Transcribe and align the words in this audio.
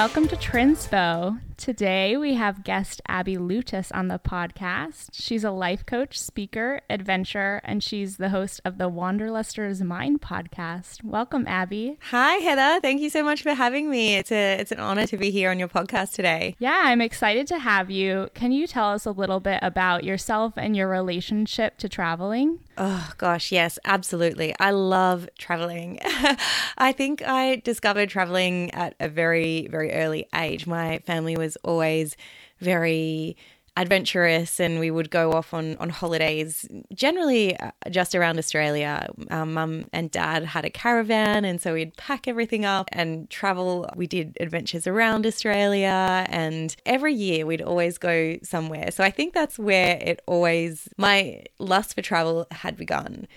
welcome 0.00 0.26
to 0.26 0.34
Trinspo. 0.36 1.38
Today 1.60 2.16
we 2.16 2.36
have 2.36 2.64
guest 2.64 3.02
Abby 3.06 3.36
Lewtas 3.36 3.94
on 3.94 4.08
the 4.08 4.18
podcast. 4.18 5.10
She's 5.12 5.44
a 5.44 5.50
life 5.50 5.84
coach, 5.84 6.18
speaker, 6.18 6.80
adventurer, 6.88 7.60
and 7.64 7.84
she's 7.84 8.16
the 8.16 8.30
host 8.30 8.62
of 8.64 8.78
the 8.78 8.88
Wanderluster's 8.88 9.82
Mind 9.82 10.22
podcast. 10.22 11.04
Welcome, 11.04 11.46
Abby. 11.46 11.98
Hi, 12.12 12.36
Heather. 12.36 12.80
Thank 12.80 13.02
you 13.02 13.10
so 13.10 13.22
much 13.22 13.42
for 13.42 13.52
having 13.52 13.90
me. 13.90 14.16
It's 14.16 14.32
a 14.32 14.54
it's 14.54 14.72
an 14.72 14.80
honor 14.80 15.06
to 15.08 15.18
be 15.18 15.30
here 15.30 15.50
on 15.50 15.58
your 15.58 15.68
podcast 15.68 16.14
today. 16.14 16.56
Yeah, 16.58 16.80
I'm 16.84 17.02
excited 17.02 17.46
to 17.48 17.58
have 17.58 17.90
you. 17.90 18.30
Can 18.32 18.52
you 18.52 18.66
tell 18.66 18.92
us 18.92 19.04
a 19.04 19.10
little 19.10 19.38
bit 19.38 19.58
about 19.60 20.02
yourself 20.02 20.54
and 20.56 20.74
your 20.74 20.88
relationship 20.88 21.76
to 21.76 21.90
traveling? 21.90 22.60
Oh, 22.82 23.12
gosh, 23.18 23.52
yes, 23.52 23.78
absolutely. 23.84 24.54
I 24.58 24.70
love 24.70 25.28
traveling. 25.38 25.98
I 26.78 26.92
think 26.96 27.22
I 27.22 27.56
discovered 27.56 28.08
traveling 28.08 28.70
at 28.70 28.94
a 28.98 29.10
very, 29.10 29.68
very 29.70 29.92
early 29.92 30.26
age. 30.34 30.66
My 30.66 31.00
family 31.00 31.36
was 31.36 31.49
always 31.64 32.16
very 32.58 33.36
adventurous 33.76 34.60
and 34.60 34.78
we 34.80 34.90
would 34.90 35.10
go 35.10 35.32
off 35.32 35.54
on, 35.54 35.76
on 35.76 35.88
holidays 35.88 36.66
generally 36.92 37.56
uh, 37.58 37.70
just 37.90 38.14
around 38.14 38.38
Australia. 38.38 39.08
Our 39.30 39.46
mum 39.46 39.86
and 39.92 40.10
dad 40.10 40.44
had 40.44 40.64
a 40.64 40.70
caravan 40.70 41.44
and 41.44 41.60
so 41.60 41.74
we'd 41.74 41.96
pack 41.96 42.26
everything 42.26 42.64
up 42.64 42.88
and 42.92 43.30
travel. 43.30 43.88
We 43.96 44.06
did 44.06 44.36
adventures 44.40 44.86
around 44.86 45.24
Australia 45.24 46.26
and 46.28 46.74
every 46.84 47.14
year 47.14 47.46
we'd 47.46 47.62
always 47.62 47.96
go 47.96 48.38
somewhere. 48.42 48.90
So 48.90 49.04
I 49.04 49.10
think 49.10 49.34
that's 49.34 49.58
where 49.58 49.98
it 50.00 50.20
always, 50.26 50.88
my 50.96 51.44
lust 51.58 51.94
for 51.94 52.02
travel 52.02 52.46
had 52.50 52.76
begun. 52.76 53.28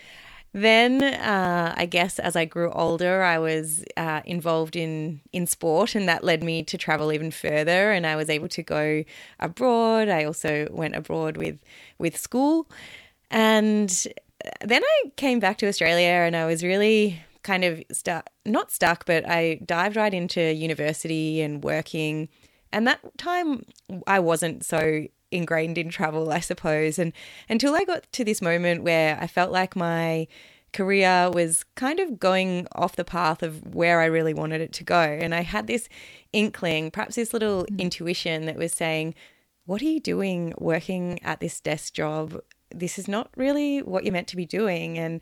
Then, 0.54 1.04
uh, 1.04 1.74
I 1.76 1.88
guess 1.88 2.20
as 2.20 2.36
I 2.36 2.46
grew 2.46 2.72
older, 2.72 3.24
I 3.24 3.40
was 3.40 3.84
uh, 3.98 4.22
involved 4.24 4.76
in 4.76 5.22
in 5.32 5.48
sport, 5.48 5.96
and 5.96 6.08
that 6.08 6.24
led 6.24 6.44
me 6.44 6.64
to 6.64 6.78
travel 6.78 7.12
even 7.12 7.32
further. 7.32 7.92
And 7.92 8.06
I 8.06 8.16
was 8.16 8.30
able 8.30 8.48
to 8.50 8.62
go 8.62 9.04
abroad. 9.40 10.10
I 10.10 10.26
also 10.26 10.68
went 10.72 10.96
abroad 10.96 11.38
with 11.38 11.60
with 11.98 12.16
school, 12.16 12.70
and 13.32 13.90
then 14.64 14.84
I 14.84 15.12
came 15.18 15.40
back 15.40 15.58
to 15.60 15.68
Australia, 15.68 16.24
and 16.26 16.36
I 16.36 16.46
was 16.46 16.64
really 16.64 17.20
kind 17.42 17.64
of 17.64 17.84
stuck, 17.92 18.30
not 18.46 18.72
stuck, 18.72 19.06
but 19.06 19.28
I 19.28 19.60
dived 19.66 19.96
right 19.96 20.14
into 20.14 20.54
university 20.54 21.42
and 21.42 21.64
working. 21.64 22.30
And 22.72 22.88
that 22.88 23.00
time, 23.18 23.66
I 24.08 24.20
wasn't 24.20 24.64
so 24.64 25.08
ingrained 25.34 25.78
in 25.78 25.90
travel, 25.90 26.32
I 26.32 26.40
suppose. 26.40 27.00
And 27.00 27.14
until 27.50 27.76
I 27.76 27.84
got 27.84 28.12
to 28.12 28.24
this 28.24 28.42
moment 28.42 28.84
where 28.84 29.18
I 29.20 29.28
felt 29.28 29.52
like 29.52 29.76
my 29.76 30.28
career 30.74 31.30
was 31.32 31.64
kind 31.76 32.00
of 32.00 32.20
going 32.20 32.68
off 32.74 32.96
the 32.96 33.06
path 33.06 33.44
of 33.44 33.76
where 33.76 34.02
I 34.02 34.06
really 34.06 34.34
wanted 34.34 34.60
it 34.60 34.74
to 34.74 34.84
go. 34.84 35.00
And 35.00 35.34
I 35.34 35.42
had 35.42 35.68
this 35.68 35.88
inkling, 36.34 36.92
perhaps 36.92 37.16
this 37.16 37.32
little 37.32 37.66
mm. 37.66 37.80
intuition 37.80 38.46
that 38.48 38.58
was 38.58 38.74
saying, 38.74 39.16
What 39.66 39.82
are 39.82 39.86
you 39.86 40.00
doing 40.00 40.54
working 40.58 41.22
at 41.24 41.40
this 41.40 41.62
desk 41.62 41.94
job? 41.94 42.42
This 42.74 42.98
is 42.98 43.08
not 43.08 43.30
really 43.38 43.82
what 43.82 44.04
you're 44.04 44.14
meant 44.14 44.28
to 44.30 44.36
be 44.36 44.46
doing. 44.46 44.98
And 44.98 45.22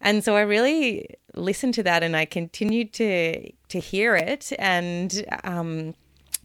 and 0.00 0.22
so 0.22 0.36
I 0.36 0.42
really 0.42 1.08
listened 1.34 1.74
to 1.74 1.82
that 1.82 2.02
and 2.02 2.16
I 2.16 2.24
continued 2.24 2.92
to 2.94 3.50
to 3.50 3.80
hear 3.80 4.14
it 4.14 4.52
and 4.58 5.24
um, 5.42 5.94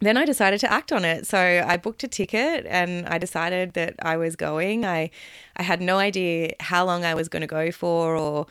then 0.02 0.18
I 0.18 0.26
decided 0.26 0.60
to 0.62 0.72
act 0.72 0.92
on 0.92 1.06
it. 1.06 1.28
So 1.28 1.38
I 1.38 1.78
booked 1.78 2.04
a 2.04 2.08
ticket 2.08 2.66
and 2.68 3.08
I 3.08 3.18
decided 3.18 3.74
that 3.74 3.96
I 4.02 4.18
was 4.18 4.36
going. 4.36 4.86
I 4.86 5.12
I 5.56 5.64
had 5.64 5.82
no 5.82 5.98
idea 5.98 6.54
how 6.60 6.86
long 6.86 7.06
I 7.06 7.14
was 7.14 7.30
going 7.30 7.42
to 7.42 7.48
go 7.48 7.72
for 7.72 8.16
or 8.16 8.48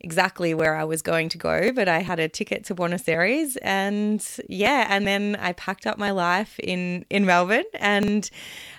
exactly 0.00 0.52
where 0.54 0.76
I 0.76 0.84
was 0.84 1.02
going 1.02 1.28
to 1.30 1.38
go, 1.38 1.72
but 1.72 1.88
I 1.88 2.00
had 2.00 2.18
a 2.20 2.28
ticket 2.28 2.64
to 2.64 2.74
Buenos 2.74 3.08
Aires 3.08 3.56
and 3.58 4.24
yeah, 4.48 4.86
and 4.88 5.06
then 5.06 5.36
I 5.40 5.52
packed 5.52 5.86
up 5.86 5.98
my 5.98 6.10
life 6.10 6.58
in 6.60 7.04
in 7.10 7.26
Melbourne 7.26 7.64
and 7.74 8.30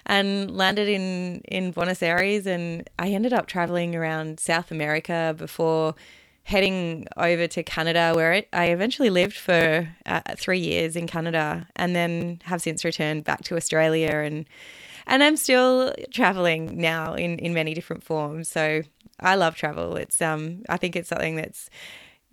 and 0.05 0.55
landed 0.55 0.87
in 0.87 1.41
in 1.45 1.71
Buenos 1.71 2.01
Aires 2.01 2.45
and 2.47 2.89
I 2.97 3.09
ended 3.09 3.33
up 3.33 3.47
traveling 3.47 3.95
around 3.95 4.39
South 4.39 4.71
America 4.71 5.35
before 5.37 5.95
heading 6.47 7.05
over 7.17 7.45
to 7.45 7.61
Canada, 7.61 8.13
where 8.15 8.31
it, 8.31 8.47
I 8.53 8.67
eventually 8.67 9.09
lived 9.09 9.35
for 9.35 9.89
uh, 10.05 10.21
three 10.37 10.59
years 10.59 10.95
in 10.95 11.05
Canada, 11.05 11.67
and 11.75 11.93
then 11.93 12.39
have 12.45 12.61
since 12.61 12.85
returned 12.85 13.25
back 13.25 13.43
to 13.45 13.57
Australia, 13.57 14.11
and 14.23 14.45
and 15.05 15.23
I'm 15.23 15.35
still 15.35 15.93
traveling 16.11 16.79
now 16.79 17.15
in 17.15 17.37
in 17.39 17.53
many 17.53 17.73
different 17.73 18.01
forms. 18.01 18.47
So 18.47 18.83
I 19.19 19.35
love 19.35 19.55
travel. 19.55 19.97
It's 19.97 20.21
um 20.21 20.63
I 20.69 20.77
think 20.77 20.95
it's 20.95 21.09
something 21.09 21.35
that's 21.35 21.69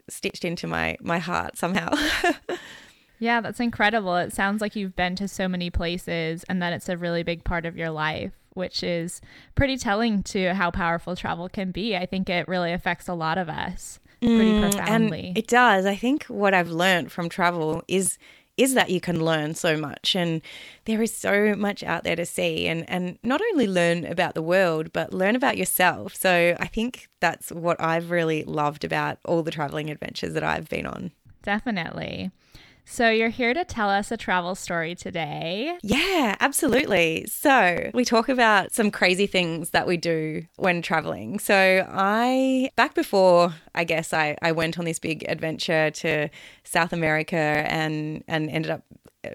stitched 0.08 0.44
into 0.44 0.68
my 0.68 0.96
my 1.00 1.18
heart 1.18 1.58
somehow. 1.58 1.92
yeah, 3.18 3.40
that's 3.40 3.58
incredible. 3.58 4.14
It 4.16 4.32
sounds 4.32 4.60
like 4.60 4.76
you've 4.76 4.94
been 4.94 5.16
to 5.16 5.26
so 5.26 5.48
many 5.48 5.70
places, 5.70 6.44
and 6.48 6.62
that 6.62 6.72
it's 6.72 6.88
a 6.88 6.96
really 6.96 7.24
big 7.24 7.42
part 7.42 7.66
of 7.66 7.76
your 7.76 7.90
life 7.90 8.32
which 8.54 8.84
is 8.84 9.20
pretty 9.56 9.76
telling 9.76 10.22
to 10.22 10.54
how 10.54 10.70
powerful 10.70 11.16
travel 11.16 11.48
can 11.48 11.72
be. 11.72 11.96
I 11.96 12.06
think 12.06 12.30
it 12.30 12.46
really 12.46 12.72
affects 12.72 13.08
a 13.08 13.14
lot 13.14 13.36
of 13.36 13.48
us 13.48 13.98
pretty 14.24 14.52
mm, 14.52 14.72
profoundly. 14.72 15.28
And 15.28 15.38
it 15.38 15.46
does. 15.46 15.86
I 15.86 15.96
think 15.96 16.24
what 16.24 16.54
I've 16.54 16.70
learned 16.70 17.12
from 17.12 17.28
travel 17.28 17.82
is 17.88 18.18
is 18.56 18.74
that 18.74 18.88
you 18.88 19.00
can 19.00 19.24
learn 19.24 19.52
so 19.52 19.76
much 19.76 20.14
and 20.14 20.40
there 20.84 21.02
is 21.02 21.12
so 21.12 21.56
much 21.56 21.82
out 21.82 22.04
there 22.04 22.14
to 22.14 22.24
see 22.24 22.68
and 22.68 22.88
and 22.88 23.18
not 23.24 23.40
only 23.50 23.66
learn 23.66 24.04
about 24.04 24.34
the 24.34 24.42
world 24.42 24.92
but 24.92 25.12
learn 25.12 25.34
about 25.34 25.56
yourself. 25.56 26.14
So 26.14 26.56
I 26.60 26.66
think 26.66 27.08
that's 27.20 27.50
what 27.50 27.80
I've 27.80 28.10
really 28.10 28.44
loved 28.44 28.84
about 28.84 29.18
all 29.24 29.42
the 29.42 29.50
traveling 29.50 29.90
adventures 29.90 30.34
that 30.34 30.44
I've 30.44 30.68
been 30.68 30.86
on. 30.86 31.10
Definitely. 31.42 32.30
So, 32.86 33.08
you're 33.08 33.30
here 33.30 33.54
to 33.54 33.64
tell 33.64 33.88
us 33.88 34.10
a 34.10 34.16
travel 34.16 34.54
story 34.54 34.94
today. 34.94 35.78
Yeah, 35.82 36.36
absolutely. 36.38 37.24
So, 37.26 37.90
we 37.94 38.04
talk 38.04 38.28
about 38.28 38.72
some 38.72 38.90
crazy 38.90 39.26
things 39.26 39.70
that 39.70 39.86
we 39.86 39.96
do 39.96 40.44
when 40.56 40.82
traveling. 40.82 41.38
So, 41.38 41.86
I, 41.88 42.70
back 42.76 42.94
before 42.94 43.54
I 43.74 43.84
guess 43.84 44.12
I, 44.12 44.36
I 44.42 44.52
went 44.52 44.78
on 44.78 44.84
this 44.84 44.98
big 44.98 45.24
adventure 45.28 45.90
to 45.90 46.28
South 46.64 46.92
America 46.92 47.36
and, 47.36 48.24
and 48.28 48.50
ended 48.50 48.70
up 48.70 48.82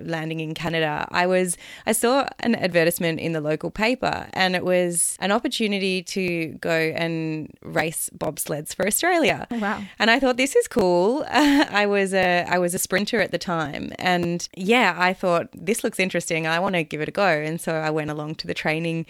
landing 0.02 0.40
in 0.40 0.54
Canada, 0.54 1.08
I 1.12 1.28
was 1.28 1.58
I 1.86 1.92
saw 1.92 2.28
an 2.40 2.56
advertisement 2.56 3.20
in 3.20 3.34
the 3.34 3.42
local 3.42 3.72
paper 3.72 4.28
and 4.34 4.56
it 4.56 4.64
was 4.64 5.18
an 5.20 5.32
opportunity 5.32 6.04
to 6.04 6.48
go 6.60 6.72
and 6.72 7.52
race 7.64 8.10
bobsleds 8.18 8.76
for 8.76 8.86
Australia. 8.88 9.48
Oh, 9.52 9.60
wow. 9.60 9.84
And 9.98 10.12
I 10.12 10.20
thought 10.20 10.38
this 10.38 10.56
is 10.56 10.68
cool. 10.68 11.26
I 11.32 11.86
was 11.86 12.14
a 12.14 12.46
I 12.48 12.58
was 12.58 12.74
a 12.74 12.80
sprinter 12.80 13.22
at 13.22 13.32
the 13.32 13.38
time 13.38 13.92
and 13.98 14.48
yeah, 14.56 14.96
I 14.98 15.14
thought 15.14 15.50
this 15.54 15.84
looks 15.84 16.00
interesting. 16.00 16.48
I 16.48 16.60
want 16.60 16.76
to 16.76 16.84
give 16.84 17.02
it 17.02 17.10
a 17.10 17.12
go. 17.12 17.28
And 17.28 17.60
so 17.60 17.76
I 17.76 17.90
went 17.90 18.10
along 18.10 18.36
to 18.36 18.48
the 18.48 18.54
training 18.54 19.06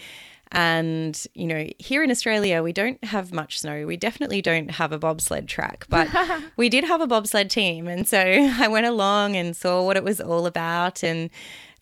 and, 0.52 1.28
you 1.36 1.46
know, 1.46 1.68
here 1.78 2.04
in 2.04 2.10
Australia, 2.10 2.64
we 2.64 2.74
don't 2.74 3.04
have 3.04 3.32
much 3.32 3.60
snow. 3.60 3.86
We 3.86 3.98
definitely 3.98 4.42
don't 4.42 4.72
have 4.72 4.92
a 4.92 4.98
bobsled 4.98 5.48
track, 5.48 5.86
but 5.90 6.08
we 6.58 6.70
did 6.70 6.84
have 6.86 7.02
a 7.02 7.08
bobsled 7.08 7.52
team. 7.52 7.88
And 7.88 8.08
so 8.08 8.20
I 8.60 8.68
went 8.68 8.88
along 8.88 9.36
and 9.36 9.56
saw 9.56 9.84
what 9.84 9.96
it 9.96 10.04
was 10.04 10.20
all 10.20 10.48
about. 10.48 11.04
And 11.04 11.30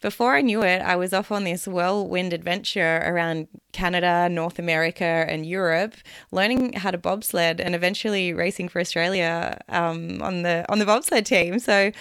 before 0.07 0.38
I 0.38 0.41
knew 0.41 0.63
it, 0.63 0.81
I 0.81 0.95
was 0.95 1.12
off 1.12 1.34
on 1.34 1.44
this 1.44 1.68
whirlwind 1.68 2.31
adventure 2.31 3.03
around 3.06 3.50
Canada, 3.73 4.29
North 4.29 4.57
America, 4.57 5.03
and 5.03 5.45
Europe, 5.45 5.95
learning 6.31 6.72
how 6.81 6.91
to 6.91 6.97
bobsled 6.97 7.59
and 7.59 7.75
eventually 7.75 8.31
racing 8.31 8.69
for 8.69 8.79
Australia 8.79 9.59
um, 9.67 10.22
on 10.22 10.43
the 10.43 10.66
on 10.70 10.79
the 10.79 10.85
bobsled 10.85 11.26
team. 11.26 11.59
So 11.59 11.91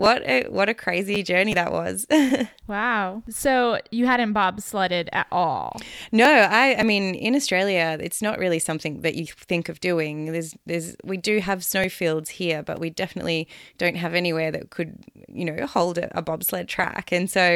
what 0.00 0.22
a 0.26 0.46
what 0.48 0.70
a 0.70 0.72
crazy 0.72 1.22
journey 1.22 1.52
that 1.52 1.72
was. 1.72 2.06
wow. 2.66 3.22
So 3.28 3.78
you 3.90 4.06
hadn't 4.06 4.32
bobsledded 4.32 5.10
at 5.12 5.26
all? 5.30 5.76
No, 6.10 6.24
I 6.24 6.76
I 6.78 6.84
mean 6.84 7.14
in 7.14 7.36
Australia 7.36 7.98
it's 8.00 8.22
not 8.22 8.38
really 8.38 8.58
something 8.58 9.02
that 9.02 9.14
you 9.14 9.26
think 9.26 9.68
of 9.68 9.78
doing. 9.80 10.32
There's 10.32 10.54
there's 10.64 10.96
we 11.04 11.18
do 11.18 11.40
have 11.40 11.62
snowfields 11.62 12.30
here, 12.30 12.62
but 12.62 12.80
we 12.80 12.88
definitely 12.88 13.46
don't 13.76 13.96
have 13.96 14.14
anywhere 14.14 14.50
that 14.50 14.70
could, 14.70 15.04
you 15.28 15.44
know, 15.44 15.66
hold 15.66 15.98
a, 15.98 16.06
a 16.16 16.22
bobsled 16.22 16.66
track. 16.66 17.12
And 17.12 17.28
so 17.28 17.49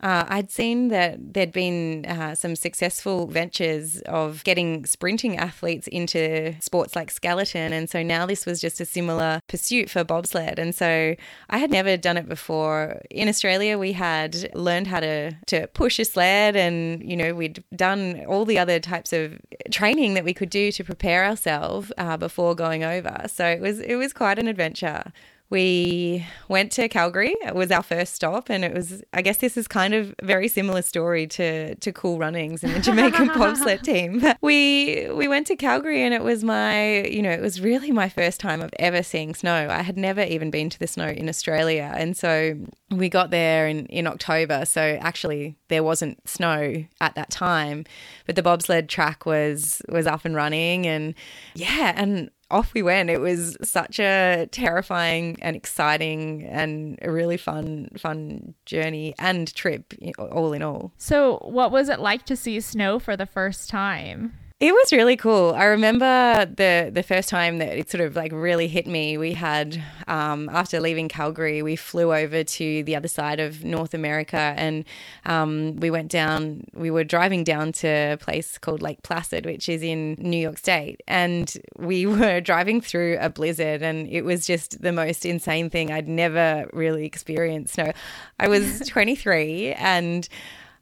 uh, 0.00 0.24
I'd 0.28 0.50
seen 0.50 0.88
that 0.88 1.34
there'd 1.34 1.52
been 1.52 2.06
uh, 2.06 2.34
some 2.34 2.54
successful 2.54 3.26
ventures 3.26 4.00
of 4.02 4.44
getting 4.44 4.86
sprinting 4.86 5.36
athletes 5.36 5.88
into 5.88 6.54
sports 6.60 6.94
like 6.94 7.10
skeleton. 7.10 7.72
And 7.72 7.90
so 7.90 8.02
now 8.02 8.24
this 8.24 8.46
was 8.46 8.60
just 8.60 8.80
a 8.80 8.84
similar 8.84 9.40
pursuit 9.48 9.90
for 9.90 10.04
bobsled. 10.04 10.58
And 10.58 10.74
so 10.74 11.16
I 11.50 11.58
had 11.58 11.70
never 11.70 11.96
done 11.96 12.16
it 12.16 12.28
before. 12.28 13.02
In 13.10 13.28
Australia, 13.28 13.76
we 13.76 13.92
had 13.92 14.50
learned 14.54 14.86
how 14.86 15.00
to, 15.00 15.32
to 15.46 15.66
push 15.68 15.98
a 15.98 16.04
sled 16.04 16.54
and, 16.54 17.02
you 17.08 17.16
know, 17.16 17.34
we'd 17.34 17.64
done 17.74 18.24
all 18.28 18.44
the 18.44 18.58
other 18.58 18.78
types 18.78 19.12
of 19.12 19.40
training 19.72 20.14
that 20.14 20.24
we 20.24 20.34
could 20.34 20.50
do 20.50 20.70
to 20.72 20.84
prepare 20.84 21.24
ourselves 21.24 21.90
uh, 21.98 22.16
before 22.16 22.54
going 22.54 22.84
over. 22.84 23.24
So 23.26 23.46
it 23.46 23.60
was, 23.60 23.80
it 23.80 23.96
was 23.96 24.12
quite 24.12 24.38
an 24.38 24.46
adventure 24.46 25.12
we 25.50 26.26
went 26.48 26.72
to 26.72 26.88
Calgary. 26.88 27.34
It 27.42 27.54
was 27.54 27.70
our 27.70 27.82
first 27.82 28.14
stop, 28.14 28.50
and 28.50 28.64
it 28.64 28.74
was. 28.74 29.02
I 29.14 29.22
guess 29.22 29.38
this 29.38 29.56
is 29.56 29.66
kind 29.66 29.94
of 29.94 30.14
a 30.18 30.24
very 30.24 30.46
similar 30.46 30.82
story 30.82 31.26
to 31.28 31.74
to 31.74 31.92
Cool 31.92 32.18
Runnings 32.18 32.62
and 32.62 32.74
the 32.74 32.80
Jamaican 32.80 33.28
bobsled 33.34 33.82
team. 33.82 34.20
But 34.20 34.36
we 34.42 35.08
we 35.10 35.26
went 35.26 35.46
to 35.46 35.56
Calgary, 35.56 36.02
and 36.02 36.12
it 36.12 36.22
was 36.22 36.44
my 36.44 37.02
you 37.04 37.22
know 37.22 37.30
it 37.30 37.40
was 37.40 37.62
really 37.62 37.90
my 37.90 38.10
first 38.10 38.40
time 38.40 38.60
of 38.60 38.70
ever 38.78 39.02
seeing 39.02 39.34
snow. 39.34 39.68
I 39.70 39.80
had 39.80 39.96
never 39.96 40.22
even 40.22 40.50
been 40.50 40.68
to 40.68 40.78
the 40.78 40.86
snow 40.86 41.08
in 41.08 41.30
Australia, 41.30 41.94
and 41.96 42.14
so 42.14 42.58
we 42.90 43.08
got 43.08 43.30
there 43.30 43.66
in 43.66 43.86
in 43.86 44.06
October. 44.06 44.66
So 44.66 44.98
actually, 45.00 45.56
there 45.68 45.82
wasn't 45.82 46.28
snow 46.28 46.84
at 47.00 47.14
that 47.14 47.30
time, 47.30 47.84
but 48.26 48.36
the 48.36 48.42
bobsled 48.42 48.90
track 48.90 49.24
was 49.24 49.80
was 49.88 50.06
up 50.06 50.26
and 50.26 50.34
running, 50.34 50.86
and 50.86 51.14
yeah, 51.54 51.94
and 51.96 52.30
off 52.50 52.74
we 52.74 52.82
went. 52.82 53.10
It 53.10 53.20
was 53.20 53.56
such 53.62 53.98
a 53.98 54.48
terrifying 54.50 55.36
and 55.40 55.56
exciting 55.56 56.44
and 56.44 56.98
a 57.02 57.10
really 57.10 57.36
fun, 57.36 57.88
fun 57.96 58.54
journey 58.64 59.14
and 59.18 59.52
trip, 59.54 59.94
all 60.18 60.52
in 60.52 60.62
all. 60.62 60.92
So, 60.96 61.38
what 61.42 61.70
was 61.70 61.88
it 61.88 62.00
like 62.00 62.24
to 62.26 62.36
see 62.36 62.60
snow 62.60 62.98
for 62.98 63.16
the 63.16 63.26
first 63.26 63.68
time? 63.68 64.34
It 64.60 64.72
was 64.72 64.90
really 64.92 65.16
cool. 65.16 65.54
I 65.54 65.66
remember 65.66 66.44
the 66.46 66.90
the 66.92 67.04
first 67.04 67.28
time 67.28 67.58
that 67.58 67.78
it 67.78 67.88
sort 67.88 68.00
of 68.00 68.16
like 68.16 68.32
really 68.32 68.66
hit 68.66 68.88
me. 68.88 69.16
We 69.16 69.34
had 69.34 69.80
um, 70.08 70.48
after 70.48 70.80
leaving 70.80 71.08
Calgary, 71.08 71.62
we 71.62 71.76
flew 71.76 72.12
over 72.12 72.42
to 72.42 72.82
the 72.82 72.96
other 72.96 73.06
side 73.06 73.38
of 73.38 73.62
North 73.62 73.94
America, 73.94 74.54
and 74.56 74.84
um, 75.26 75.76
we 75.76 75.92
went 75.92 76.10
down. 76.10 76.64
We 76.74 76.90
were 76.90 77.04
driving 77.04 77.44
down 77.44 77.70
to 77.74 77.86
a 77.86 78.16
place 78.16 78.58
called 78.58 78.82
Lake 78.82 79.04
Placid, 79.04 79.46
which 79.46 79.68
is 79.68 79.80
in 79.80 80.14
New 80.18 80.38
York 80.38 80.58
State, 80.58 81.02
and 81.06 81.56
we 81.76 82.04
were 82.18 82.40
driving 82.40 82.80
through 82.80 83.16
a 83.20 83.30
blizzard, 83.30 83.80
and 83.80 84.08
it 84.08 84.22
was 84.22 84.44
just 84.44 84.82
the 84.82 84.90
most 84.90 85.24
insane 85.24 85.70
thing 85.70 85.92
I'd 85.92 86.08
never 86.08 86.68
really 86.72 87.06
experienced. 87.06 87.74
So, 87.74 87.92
I 88.40 88.48
was 88.48 88.80
23 88.88 89.74
and. 89.74 90.28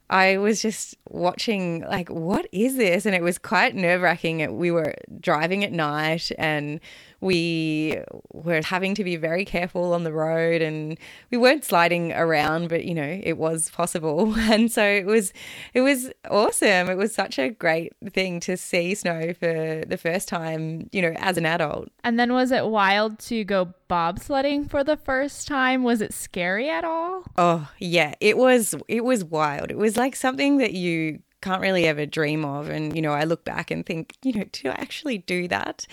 I 0.09 0.37
was 0.37 0.61
just 0.61 0.95
watching, 1.09 1.81
like, 1.81 2.09
what 2.09 2.47
is 2.51 2.77
this? 2.77 3.05
And 3.05 3.13
it 3.13 3.21
was 3.21 3.37
quite 3.37 3.75
nerve 3.75 4.01
wracking. 4.01 4.57
We 4.57 4.71
were 4.71 4.93
driving 5.19 5.63
at 5.63 5.73
night 5.73 6.31
and 6.37 6.79
we 7.21 7.99
were 8.31 8.61
having 8.63 8.93
to 8.95 9.03
be 9.03 9.15
very 9.15 9.45
careful 9.45 9.93
on 9.93 10.03
the 10.03 10.13
road 10.13 10.61
and 10.61 10.97
we 11.31 11.37
weren't 11.37 11.63
sliding 11.65 12.13
around 12.13 12.69
but 12.69 12.85
you 12.85 12.93
know 12.93 13.19
it 13.23 13.37
was 13.37 13.69
possible. 13.69 14.35
And 14.47 14.71
so 14.71 14.83
it 14.83 15.05
was 15.05 15.33
it 15.73 15.81
was 15.81 16.09
awesome. 16.29 16.89
It 16.89 16.95
was 16.95 17.13
such 17.13 17.37
a 17.37 17.49
great 17.49 17.93
thing 18.11 18.39
to 18.41 18.55
see 18.55 18.95
snow 18.95 19.33
for 19.33 19.83
the 19.85 19.97
first 19.97 20.27
time 20.27 20.89
you 20.91 21.01
know 21.01 21.13
as 21.17 21.37
an 21.37 21.45
adult. 21.45 21.89
And 22.03 22.19
then 22.19 22.33
was 22.33 22.51
it 22.51 22.65
wild 22.65 23.19
to 23.19 23.43
go 23.43 23.73
bobsledding 23.89 24.69
for 24.69 24.83
the 24.83 24.97
first 24.97 25.47
time? 25.47 25.83
Was 25.83 26.01
it 26.01 26.13
scary 26.13 26.69
at 26.69 26.85
all? 26.85 27.23
Oh 27.37 27.69
yeah. 27.79 28.13
It 28.19 28.37
was 28.37 28.75
it 28.87 29.03
was 29.03 29.23
wild. 29.23 29.69
It 29.71 29.77
was 29.77 29.97
like 29.97 30.15
something 30.15 30.57
that 30.57 30.73
you 30.73 31.19
can't 31.47 31.61
really 31.61 31.87
ever 31.87 32.05
dream 32.05 32.43
of. 32.43 32.69
And, 32.69 32.95
you 32.95 33.01
know, 33.01 33.13
I 33.13 33.23
look 33.23 33.45
back 33.45 33.71
and 33.71 33.85
think, 33.85 34.17
you 34.21 34.33
know, 34.33 34.43
did 34.51 34.67
I 34.67 34.71
actually 34.71 35.19
do 35.19 35.47
that? 35.47 35.87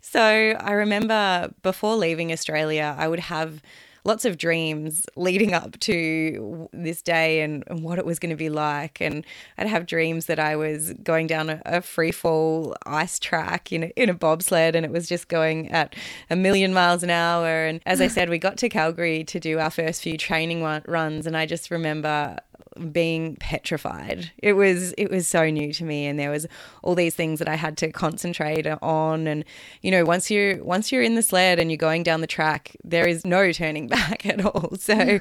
So 0.00 0.22
I 0.22 0.72
remember 0.72 1.52
before 1.62 1.96
leaving 1.96 2.32
Australia, 2.32 2.94
I 2.96 3.08
would 3.08 3.20
have 3.20 3.60
lots 4.04 4.24
of 4.24 4.38
dreams 4.38 5.04
leading 5.16 5.52
up 5.52 5.78
to 5.80 6.68
this 6.72 7.02
day 7.02 7.42
and, 7.42 7.64
and 7.66 7.82
what 7.82 7.98
it 7.98 8.06
was 8.06 8.18
going 8.18 8.30
to 8.30 8.36
be 8.36 8.48
like. 8.48 9.00
And 9.00 9.26
I'd 9.58 9.66
have 9.66 9.84
dreams 9.84 10.26
that 10.26 10.38
I 10.38 10.56
was 10.56 10.94
going 11.02 11.26
down 11.26 11.50
a, 11.50 11.60
a 11.66 11.82
free 11.82 12.12
fall 12.12 12.76
ice 12.86 13.18
track 13.18 13.72
in 13.72 13.84
a, 13.84 13.86
in 13.96 14.08
a 14.08 14.14
bobsled 14.14 14.74
and 14.76 14.86
it 14.86 14.92
was 14.92 15.08
just 15.08 15.28
going 15.28 15.70
at 15.70 15.94
a 16.30 16.36
million 16.36 16.72
miles 16.72 17.02
an 17.02 17.10
hour. 17.10 17.64
And 17.64 17.80
as 17.84 18.00
I 18.00 18.06
said, 18.06 18.30
we 18.30 18.38
got 18.38 18.56
to 18.58 18.68
Calgary 18.68 19.24
to 19.24 19.40
do 19.40 19.58
our 19.58 19.70
first 19.70 20.02
few 20.02 20.16
training 20.16 20.62
runs. 20.62 21.26
And 21.26 21.36
I 21.36 21.46
just 21.46 21.70
remember 21.70 22.38
being 22.92 23.36
petrified. 23.36 24.30
It 24.38 24.54
was 24.54 24.92
it 24.98 25.10
was 25.10 25.28
so 25.28 25.50
new 25.50 25.72
to 25.74 25.84
me 25.84 26.06
and 26.06 26.18
there 26.18 26.30
was 26.30 26.46
all 26.82 26.94
these 26.94 27.14
things 27.14 27.38
that 27.38 27.48
I 27.48 27.56
had 27.56 27.76
to 27.78 27.92
concentrate 27.92 28.66
on 28.66 29.26
and 29.26 29.44
you 29.82 29.90
know 29.90 30.04
once 30.04 30.30
you 30.30 30.62
once 30.64 30.90
you're 30.90 31.02
in 31.02 31.14
the 31.14 31.22
sled 31.22 31.58
and 31.58 31.70
you're 31.70 31.78
going 31.78 32.02
down 32.02 32.20
the 32.20 32.26
track 32.26 32.76
there 32.84 33.06
is 33.06 33.24
no 33.24 33.52
turning 33.52 33.88
back 33.96 34.26
at 34.26 34.44
all. 34.44 34.76
So 34.78 35.20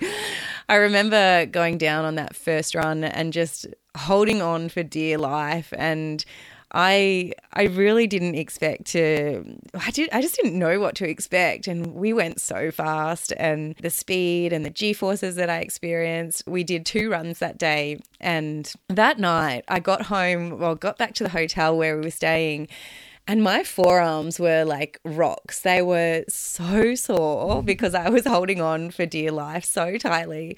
I 0.68 0.76
remember 0.76 1.46
going 1.46 1.78
down 1.78 2.06
on 2.06 2.16
that 2.16 2.36
first 2.36 2.76
run 2.76 3.04
and 3.04 3.34
just 3.34 3.68
holding 3.98 4.42
on 4.42 4.70
for 4.70 4.84
dear 4.84 5.18
life 5.18 5.74
and 5.78 6.24
I 6.72 7.34
I 7.54 7.64
really 7.64 8.06
didn't 8.06 8.36
expect 8.36 8.86
to 8.88 9.58
I 9.74 9.92
did 9.92 10.10
I 10.12 10.22
just 10.22 10.36
didn't 10.36 10.58
know 10.58 10.80
what 10.80 10.96
to 10.96 11.10
expect. 11.10 11.68
And 11.68 11.96
we 11.96 12.14
went 12.14 12.40
so 12.40 12.72
fast 12.72 13.34
and 13.38 13.76
the 13.82 13.90
speed 13.90 14.54
and 14.54 14.66
the 14.66 14.70
G 14.70 14.94
forces 14.94 15.36
that 15.36 15.50
I 15.50 15.60
experienced 15.60 16.44
we 16.48 16.64
did 16.64 16.86
two 16.86 17.10
runs 17.10 17.40
that 17.40 17.58
day. 17.58 18.00
And 18.20 18.72
that 18.88 19.20
night 19.20 19.64
I 19.68 19.80
got 19.80 20.04
home 20.04 20.60
well 20.60 20.76
got 20.76 20.98
back 20.98 21.14
to 21.16 21.24
the 21.24 21.30
hotel 21.30 21.78
where 21.78 21.98
we 21.98 22.04
were 22.04 22.12
staying 22.12 22.68
and 23.30 23.44
my 23.44 23.64
forearms 23.64 24.40
were 24.40 24.64
like 24.66 25.00
rocks. 25.06 25.62
They 25.62 25.84
were 25.84 26.24
so 26.28 26.96
sore 26.96 27.62
because 27.62 27.94
I 27.94 28.10
was 28.10 28.26
holding 28.26 28.60
on 28.60 28.90
for 28.90 29.06
dear 29.06 29.32
life 29.32 29.64
so 29.64 30.00
tightly. 30.00 30.58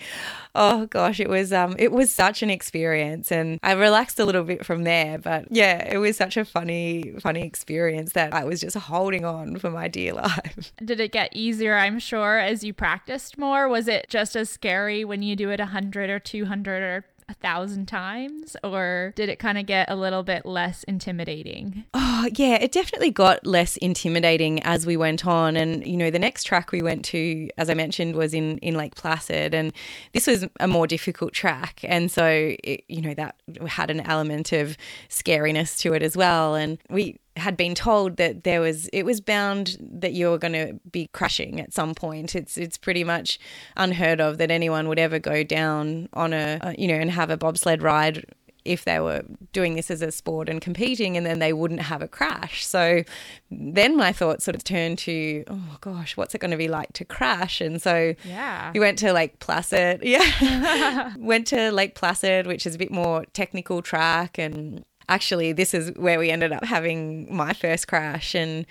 Oh 0.55 0.85
gosh, 0.85 1.19
it 1.19 1.27
was 1.27 1.51
um 1.51 1.75
it 1.77 1.91
was 1.91 2.13
such 2.13 2.41
an 2.41 2.49
experience 2.49 3.29
and 3.29 3.59
I 3.61 3.73
relaxed 3.73 4.19
a 4.19 4.25
little 4.25 4.45
bit 4.45 4.65
from 4.65 4.85
there, 4.85 5.17
but 5.17 5.47
yeah, 5.51 5.85
it 5.85 5.97
was 5.97 6.15
such 6.15 6.37
a 6.37 6.45
funny 6.45 7.13
funny 7.19 7.41
experience 7.41 8.13
that 8.13 8.33
I 8.33 8.45
was 8.45 8.61
just 8.61 8.77
holding 8.77 9.25
on 9.25 9.57
for 9.57 9.69
my 9.69 9.89
dear 9.89 10.13
life. 10.25 10.71
Did 10.83 11.01
it 11.01 11.11
get 11.11 11.35
easier, 11.35 11.75
I'm 11.75 11.99
sure, 11.99 12.39
as 12.39 12.63
you 12.63 12.73
practiced 12.73 13.37
more? 13.37 13.67
Was 13.67 13.89
it 13.89 14.05
just 14.07 14.33
as 14.37 14.49
scary 14.49 15.03
when 15.03 15.21
you 15.21 15.35
do 15.35 15.49
it 15.49 15.59
100 15.59 16.09
or 16.09 16.19
200 16.19 16.81
or 16.81 17.05
a 17.31 17.33
thousand 17.35 17.87
times 17.87 18.57
or 18.63 19.13
did 19.15 19.29
it 19.29 19.39
kind 19.39 19.57
of 19.57 19.65
get 19.65 19.89
a 19.89 19.95
little 19.95 20.21
bit 20.21 20.45
less 20.45 20.83
intimidating? 20.83 21.85
Oh, 21.93 22.27
yeah, 22.35 22.55
it 22.55 22.71
definitely 22.71 23.09
got 23.09 23.45
less 23.47 23.77
intimidating 23.77 24.61
as 24.63 24.85
we 24.85 24.97
went 24.97 25.25
on. 25.25 25.55
And, 25.55 25.87
you 25.87 25.97
know, 25.97 26.11
the 26.11 26.19
next 26.19 26.43
track 26.43 26.71
we 26.71 26.81
went 26.81 27.05
to, 27.05 27.49
as 27.57 27.69
I 27.69 27.73
mentioned, 27.73 28.15
was 28.15 28.33
in, 28.33 28.57
in 28.59 28.75
Lake 28.75 28.95
Placid. 28.95 29.53
And 29.53 29.71
this 30.13 30.27
was 30.27 30.45
a 30.59 30.67
more 30.67 30.87
difficult 30.87 31.33
track. 31.33 31.79
And 31.83 32.11
so, 32.11 32.55
it, 32.63 32.83
you 32.89 33.01
know, 33.01 33.13
that 33.13 33.35
had 33.67 33.89
an 33.89 34.01
element 34.01 34.51
of 34.51 34.77
scariness 35.09 35.79
to 35.79 35.93
it 35.93 36.03
as 36.03 36.17
well. 36.17 36.55
And 36.55 36.77
we, 36.89 37.17
had 37.37 37.55
been 37.55 37.73
told 37.73 38.17
that 38.17 38.43
there 38.43 38.59
was 38.59 38.87
it 38.89 39.03
was 39.03 39.21
bound 39.21 39.77
that 39.79 40.13
you 40.13 40.29
were 40.29 40.37
going 40.37 40.53
to 40.53 40.79
be 40.91 41.07
crashing 41.13 41.59
at 41.61 41.73
some 41.73 41.95
point. 41.95 42.35
It's 42.35 42.57
it's 42.57 42.77
pretty 42.77 43.03
much 43.03 43.39
unheard 43.77 44.19
of 44.19 44.37
that 44.37 44.51
anyone 44.51 44.87
would 44.89 44.99
ever 44.99 45.19
go 45.19 45.43
down 45.43 46.09
on 46.13 46.33
a, 46.33 46.75
you 46.77 46.87
know 46.87 46.95
and 46.95 47.09
have 47.11 47.29
a 47.29 47.37
bobsled 47.37 47.81
ride 47.81 48.25
if 48.63 48.85
they 48.85 48.99
were 48.99 49.23
doing 49.53 49.75
this 49.75 49.89
as 49.89 50.01
a 50.01 50.11
sport 50.11 50.47
and 50.47 50.61
competing 50.61 51.17
and 51.17 51.25
then 51.25 51.39
they 51.39 51.53
wouldn't 51.53 51.81
have 51.81 52.01
a 52.01 52.07
crash. 52.07 52.65
So 52.65 53.03
then 53.49 53.97
my 53.97 54.13
thoughts 54.13 54.45
sort 54.45 54.55
of 54.55 54.63
turned 54.63 54.99
to, 54.99 55.43
oh 55.47 55.77
gosh, 55.81 56.15
what's 56.15 56.35
it 56.35 56.41
going 56.41 56.51
to 56.51 56.57
be 56.57 56.67
like 56.67 56.93
to 56.93 57.05
crash? 57.05 57.59
And 57.59 57.81
so 57.81 58.13
yeah. 58.23 58.71
we 58.73 58.79
went 58.79 58.99
to 58.99 59.13
Lake 59.13 59.39
Placid. 59.39 60.01
Yeah. 60.11 61.13
went 61.17 61.47
to 61.47 61.71
Lake 61.71 61.95
Placid, 61.95 62.45
which 62.45 62.65
is 62.65 62.75
a 62.75 62.77
bit 62.77 62.91
more 62.91 63.25
technical 63.33 63.81
track 63.81 64.37
and 64.37 64.83
actually, 65.11 65.51
this 65.51 65.73
is 65.73 65.91
where 65.97 66.17
we 66.17 66.31
ended 66.31 66.51
up 66.53 66.63
having 66.63 67.33
my 67.33 67.53
first 67.53 67.87
crash, 67.87 68.33
and 68.33 68.65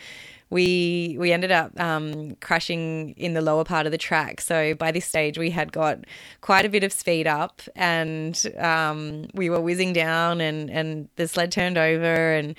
we 0.50 1.16
we 1.19 1.33
ended 1.33 1.52
up 1.52 1.78
um, 1.78 2.35
crashing 2.40 3.14
in 3.16 3.35
the 3.35 3.40
lower 3.40 3.64
part 3.64 3.87
of 3.87 3.92
the 3.92 3.99
track. 3.99 4.40
So 4.40 4.75
by 4.75 4.90
this 4.90 5.07
stage, 5.07 5.38
we 5.38 5.50
had 5.50 5.73
got 5.73 6.00
quite 6.40 6.66
a 6.66 6.69
bit 6.69 6.83
of 6.83 6.92
speed 6.92 7.28
up, 7.28 7.62
and 7.76 8.40
um, 8.59 9.26
we 9.33 9.49
were 9.49 9.61
whizzing 9.61 9.92
down, 9.92 10.40
and 10.40 10.69
and 10.69 11.09
the 11.14 11.28
sled 11.28 11.52
turned 11.52 11.78
over, 11.78 12.33
and 12.33 12.57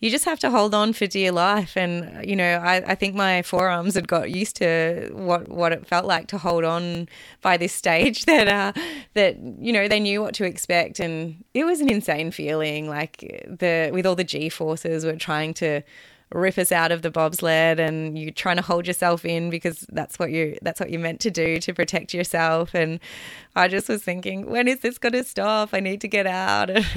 you 0.00 0.10
just 0.10 0.24
have 0.24 0.38
to 0.40 0.50
hold 0.50 0.74
on 0.74 0.94
for 0.94 1.06
dear 1.06 1.32
life. 1.32 1.76
And 1.76 2.26
you 2.26 2.34
know, 2.34 2.56
I, 2.64 2.76
I 2.76 2.94
think 2.94 3.14
my 3.14 3.42
forearms 3.42 3.94
had 3.94 4.08
got 4.08 4.30
used 4.30 4.56
to 4.56 5.10
what 5.12 5.48
what 5.48 5.72
it 5.72 5.86
felt 5.86 6.06
like 6.06 6.28
to 6.28 6.38
hold 6.38 6.64
on 6.64 7.08
by 7.42 7.56
this 7.56 7.72
stage. 7.72 8.24
That 8.34 8.48
uh, 8.48 8.72
that 9.12 9.36
you 9.38 9.72
know 9.72 9.86
they 9.86 10.00
knew 10.00 10.22
what 10.22 10.34
to 10.36 10.44
expect, 10.44 10.98
and 10.98 11.44
it 11.52 11.64
was 11.64 11.80
an 11.80 11.90
insane 11.90 12.30
feeling. 12.30 12.88
Like 12.88 13.18
the 13.18 13.90
with 13.92 14.06
all 14.06 14.16
the 14.16 14.24
G 14.24 14.48
forces, 14.48 15.04
we're 15.04 15.16
trying 15.16 15.52
to 15.54 15.82
rip 16.32 16.58
us 16.58 16.72
out 16.72 16.90
of 16.90 17.02
the 17.02 17.10
bobsled 17.10 17.78
and 17.78 18.18
you're 18.18 18.32
trying 18.32 18.56
to 18.56 18.62
hold 18.62 18.86
yourself 18.86 19.24
in 19.24 19.50
because 19.50 19.86
that's 19.90 20.18
what 20.18 20.30
you 20.30 20.56
that's 20.62 20.80
what 20.80 20.90
you're 20.90 21.00
meant 21.00 21.20
to 21.20 21.30
do 21.30 21.58
to 21.58 21.72
protect 21.72 22.12
yourself. 22.12 22.74
And 22.74 22.98
I 23.54 23.68
just 23.68 23.88
was 23.88 24.02
thinking 24.02 24.50
when 24.50 24.66
is 24.66 24.80
this 24.80 24.98
going 24.98 25.12
to 25.12 25.24
stop? 25.24 25.70
I 25.72 25.80
need 25.80 26.00
to 26.00 26.08
get 26.08 26.26
out 26.26 26.70
and 26.70 26.84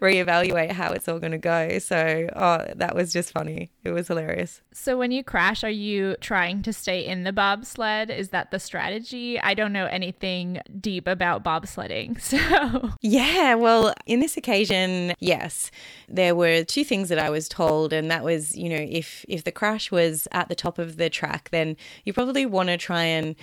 reevaluate 0.00 0.72
how 0.72 0.92
it's 0.92 1.08
all 1.08 1.18
going 1.18 1.32
to 1.32 1.38
go. 1.38 1.78
So 1.78 2.28
oh 2.36 2.66
that 2.76 2.94
was 2.94 3.12
just 3.12 3.32
funny. 3.32 3.70
It 3.82 3.92
was 3.92 4.08
hilarious. 4.08 4.60
So 4.72 4.98
when 4.98 5.10
you 5.10 5.24
crash 5.24 5.64
are 5.64 5.70
you 5.70 6.16
trying 6.20 6.62
to 6.62 6.72
stay 6.72 7.06
in 7.06 7.24
the 7.24 7.32
bobsled? 7.32 8.10
Is 8.10 8.28
that 8.30 8.50
the 8.50 8.58
strategy? 8.58 9.40
I 9.40 9.54
don't 9.54 9.72
know 9.72 9.86
anything 9.86 10.60
deep 10.80 11.06
about 11.06 11.44
bobsledding 11.44 12.20
so. 12.20 12.90
Yeah 13.00 13.54
well 13.54 13.94
in 14.06 14.20
this 14.20 14.36
occasion 14.36 15.14
yes. 15.18 15.70
There 16.08 16.34
were 16.34 16.64
two 16.64 16.84
things 16.84 17.08
that 17.08 17.18
I 17.18 17.30
was 17.30 17.48
told 17.48 17.92
and 17.92 18.10
that 18.10 18.24
was 18.24 18.49
you 18.56 18.68
know, 18.68 18.86
if 18.88 19.24
if 19.28 19.44
the 19.44 19.52
crash 19.52 19.90
was 19.90 20.28
at 20.32 20.48
the 20.48 20.54
top 20.54 20.78
of 20.78 20.96
the 20.96 21.10
track, 21.10 21.50
then 21.50 21.76
you 22.04 22.12
probably 22.12 22.46
want 22.46 22.68
to 22.68 22.76
try 22.76 23.04
and 23.04 23.36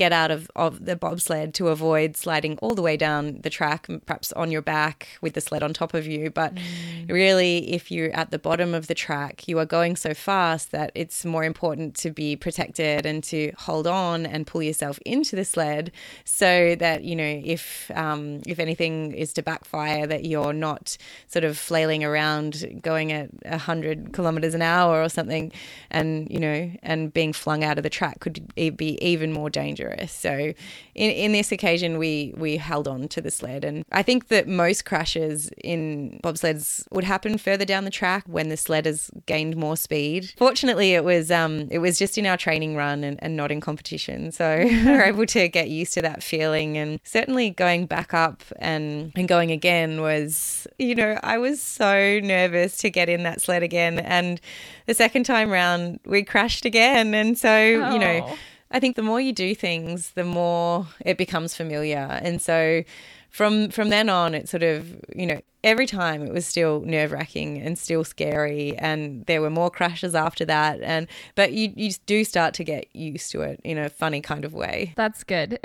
get 0.00 0.14
out 0.14 0.30
of, 0.30 0.50
of 0.56 0.86
the 0.86 0.96
bobsled 0.96 1.52
to 1.52 1.68
avoid 1.68 2.16
sliding 2.16 2.56
all 2.62 2.74
the 2.74 2.80
way 2.80 2.96
down 2.96 3.38
the 3.42 3.50
track, 3.50 3.86
perhaps 4.06 4.32
on 4.32 4.50
your 4.50 4.62
back 4.62 5.08
with 5.20 5.34
the 5.34 5.42
sled 5.42 5.62
on 5.62 5.74
top 5.74 5.92
of 5.92 6.06
you. 6.06 6.30
But 6.30 6.54
mm. 6.54 6.62
really, 7.10 7.70
if 7.70 7.90
you're 7.90 8.10
at 8.16 8.30
the 8.30 8.38
bottom 8.38 8.72
of 8.72 8.86
the 8.86 8.94
track, 8.94 9.46
you 9.46 9.58
are 9.58 9.66
going 9.66 9.96
so 9.96 10.14
fast 10.14 10.70
that 10.70 10.90
it's 10.94 11.22
more 11.26 11.44
important 11.44 11.96
to 11.96 12.10
be 12.10 12.34
protected 12.34 13.04
and 13.04 13.22
to 13.24 13.52
hold 13.58 13.86
on 13.86 14.24
and 14.24 14.46
pull 14.46 14.62
yourself 14.62 14.98
into 15.04 15.36
the 15.36 15.44
sled 15.44 15.92
so 16.24 16.74
that, 16.76 17.04
you 17.04 17.14
know, 17.14 17.42
if, 17.44 17.90
um, 17.94 18.40
if 18.46 18.58
anything 18.58 19.12
is 19.12 19.34
to 19.34 19.42
backfire, 19.42 20.06
that 20.06 20.24
you're 20.24 20.54
not 20.54 20.96
sort 21.26 21.44
of 21.44 21.58
flailing 21.58 22.04
around 22.04 22.80
going 22.80 23.12
at 23.12 23.28
100 23.44 24.14
kilometers 24.14 24.54
an 24.54 24.62
hour 24.62 25.02
or 25.02 25.10
something 25.10 25.52
and, 25.90 26.30
you 26.30 26.40
know, 26.40 26.72
and 26.82 27.12
being 27.12 27.34
flung 27.34 27.62
out 27.62 27.76
of 27.76 27.82
the 27.82 27.90
track 27.90 28.20
could 28.20 28.50
be 28.54 28.96
even 29.02 29.30
more 29.30 29.50
dangerous 29.50 29.89
dangerous. 29.90 30.12
So 30.12 30.52
in, 30.94 31.10
in 31.10 31.32
this 31.32 31.52
occasion, 31.52 31.98
we, 31.98 32.34
we 32.36 32.56
held 32.56 32.88
on 32.88 33.08
to 33.08 33.20
the 33.20 33.30
sled. 33.30 33.64
And 33.64 33.84
I 33.92 34.02
think 34.02 34.28
that 34.28 34.48
most 34.48 34.84
crashes 34.84 35.50
in 35.62 36.20
bobsleds 36.22 36.86
would 36.90 37.04
happen 37.04 37.38
further 37.38 37.64
down 37.64 37.84
the 37.84 37.90
track 37.90 38.24
when 38.26 38.48
the 38.48 38.56
sled 38.56 38.86
has 38.86 39.10
gained 39.26 39.56
more 39.56 39.76
speed. 39.76 40.32
Fortunately, 40.36 40.94
it 40.94 41.04
was 41.04 41.30
um, 41.30 41.68
it 41.70 41.78
was 41.78 41.98
just 41.98 42.18
in 42.18 42.26
our 42.26 42.36
training 42.36 42.76
run 42.76 43.04
and, 43.04 43.22
and 43.22 43.36
not 43.36 43.50
in 43.50 43.60
competition. 43.60 44.32
So 44.32 44.58
we 44.64 44.84
were 44.84 45.02
able 45.02 45.26
to 45.26 45.48
get 45.48 45.68
used 45.68 45.94
to 45.94 46.02
that 46.02 46.22
feeling. 46.22 46.76
And 46.76 47.00
certainly 47.04 47.50
going 47.50 47.86
back 47.86 48.14
up 48.14 48.42
and, 48.58 49.12
and 49.14 49.28
going 49.28 49.50
again 49.50 50.00
was, 50.00 50.66
you 50.78 50.94
know, 50.94 51.18
I 51.22 51.38
was 51.38 51.62
so 51.62 52.20
nervous 52.22 52.78
to 52.78 52.90
get 52.90 53.08
in 53.08 53.22
that 53.24 53.40
sled 53.40 53.62
again. 53.62 53.98
And 53.98 54.40
the 54.86 54.94
second 54.94 55.24
time 55.24 55.50
round, 55.50 56.00
we 56.04 56.22
crashed 56.22 56.64
again. 56.64 57.14
And 57.14 57.38
so, 57.38 57.50
oh. 57.50 57.92
you 57.92 57.98
know. 57.98 58.36
I 58.70 58.78
think 58.80 58.96
the 58.96 59.02
more 59.02 59.20
you 59.20 59.32
do 59.32 59.54
things, 59.54 60.12
the 60.12 60.24
more 60.24 60.86
it 61.04 61.18
becomes 61.18 61.56
familiar. 61.56 62.20
And 62.22 62.40
so 62.40 62.84
from 63.30 63.70
from 63.70 63.88
then 63.88 64.08
on 64.08 64.34
it 64.34 64.48
sort 64.48 64.62
of, 64.62 65.00
you 65.14 65.26
know, 65.26 65.40
every 65.62 65.86
time 65.86 66.22
it 66.22 66.32
was 66.32 66.46
still 66.46 66.80
nerve 66.80 67.12
wracking 67.12 67.60
and 67.60 67.78
still 67.78 68.02
scary 68.02 68.76
and 68.78 69.26
there 69.26 69.42
were 69.42 69.50
more 69.50 69.70
crashes 69.70 70.14
after 70.14 70.44
that 70.44 70.80
and 70.80 71.06
but 71.34 71.52
you 71.52 71.72
you 71.76 71.90
do 72.06 72.24
start 72.24 72.54
to 72.54 72.64
get 72.64 72.86
used 72.96 73.30
to 73.30 73.42
it 73.42 73.60
in 73.62 73.76
a 73.76 73.88
funny 73.88 74.20
kind 74.20 74.44
of 74.44 74.54
way. 74.54 74.92
That's 74.96 75.22
good. 75.22 75.58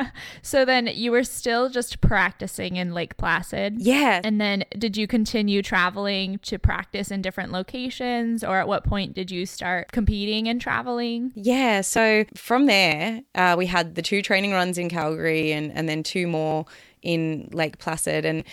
so 0.42 0.64
then 0.64 0.88
you 0.88 1.10
were 1.10 1.24
still 1.24 1.68
just 1.68 2.00
practicing 2.00 2.76
in 2.76 2.94
Lake 2.94 3.16
Placid. 3.16 3.80
Yeah. 3.80 4.20
And 4.24 4.40
then 4.40 4.64
did 4.78 4.96
you 4.96 5.06
continue 5.06 5.62
traveling 5.62 6.38
to 6.40 6.58
practice 6.58 7.10
in 7.10 7.20
different 7.20 7.52
locations 7.52 8.42
or 8.42 8.58
at 8.58 8.66
what 8.66 8.84
point 8.84 9.14
did 9.14 9.30
you 9.30 9.44
start 9.46 9.92
competing 9.92 10.48
and 10.48 10.60
traveling? 10.60 11.32
Yeah, 11.34 11.82
so 11.82 12.24
from 12.34 12.66
there 12.66 13.20
uh, 13.34 13.54
we 13.58 13.66
had 13.66 13.94
the 13.94 14.02
two 14.02 14.22
training 14.22 14.52
runs 14.52 14.78
in 14.78 14.88
Calgary 14.88 15.52
and 15.52 15.72
and 15.72 15.88
then 15.88 16.02
two 16.02 16.26
more 16.26 16.66
in 17.02 17.48
Lake 17.52 17.78
Placid 17.78 18.24
and 18.24 18.44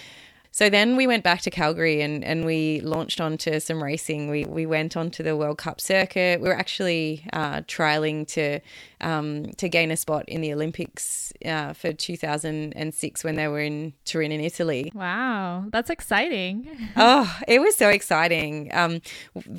so 0.52 0.70
then 0.70 0.96
we 0.96 1.08
went 1.08 1.24
back 1.24 1.42
to 1.42 1.50
Calgary 1.50 2.02
and, 2.02 2.24
and 2.24 2.46
we 2.46 2.82
launched 2.82 3.22
onto 3.22 3.60
some 3.60 3.84
racing. 3.84 4.30
We, 4.30 4.46
we 4.46 4.66
went 4.66 4.98
onto 4.98 5.24
the 5.24 5.38
World 5.38 5.58
Cup 5.58 5.80
circuit. 5.80 6.42
We 6.42 6.48
were 6.48 6.58
actually 6.58 7.24
uh, 7.34 7.62
trialing 7.62 8.28
to 8.30 8.60
um, 9.02 9.46
to 9.58 9.70
gain 9.70 9.92
a 9.92 9.98
spot 9.98 10.28
in 10.28 10.42
the 10.42 10.54
Olympics 10.54 11.32
uh, 11.46 11.74
for 11.74 11.94
2006 11.94 13.24
when 13.24 13.36
they 13.36 13.48
were 13.48 13.62
in 13.62 13.94
Turin 14.06 14.32
in 14.32 14.42
Italy. 14.42 14.92
Wow, 14.94 15.66
that's 15.70 15.90
exciting. 15.90 16.68
oh, 16.98 17.40
it 17.48 17.62
was 17.62 17.78
so 17.78 17.90
exciting. 17.90 18.70
Um, 18.74 19.02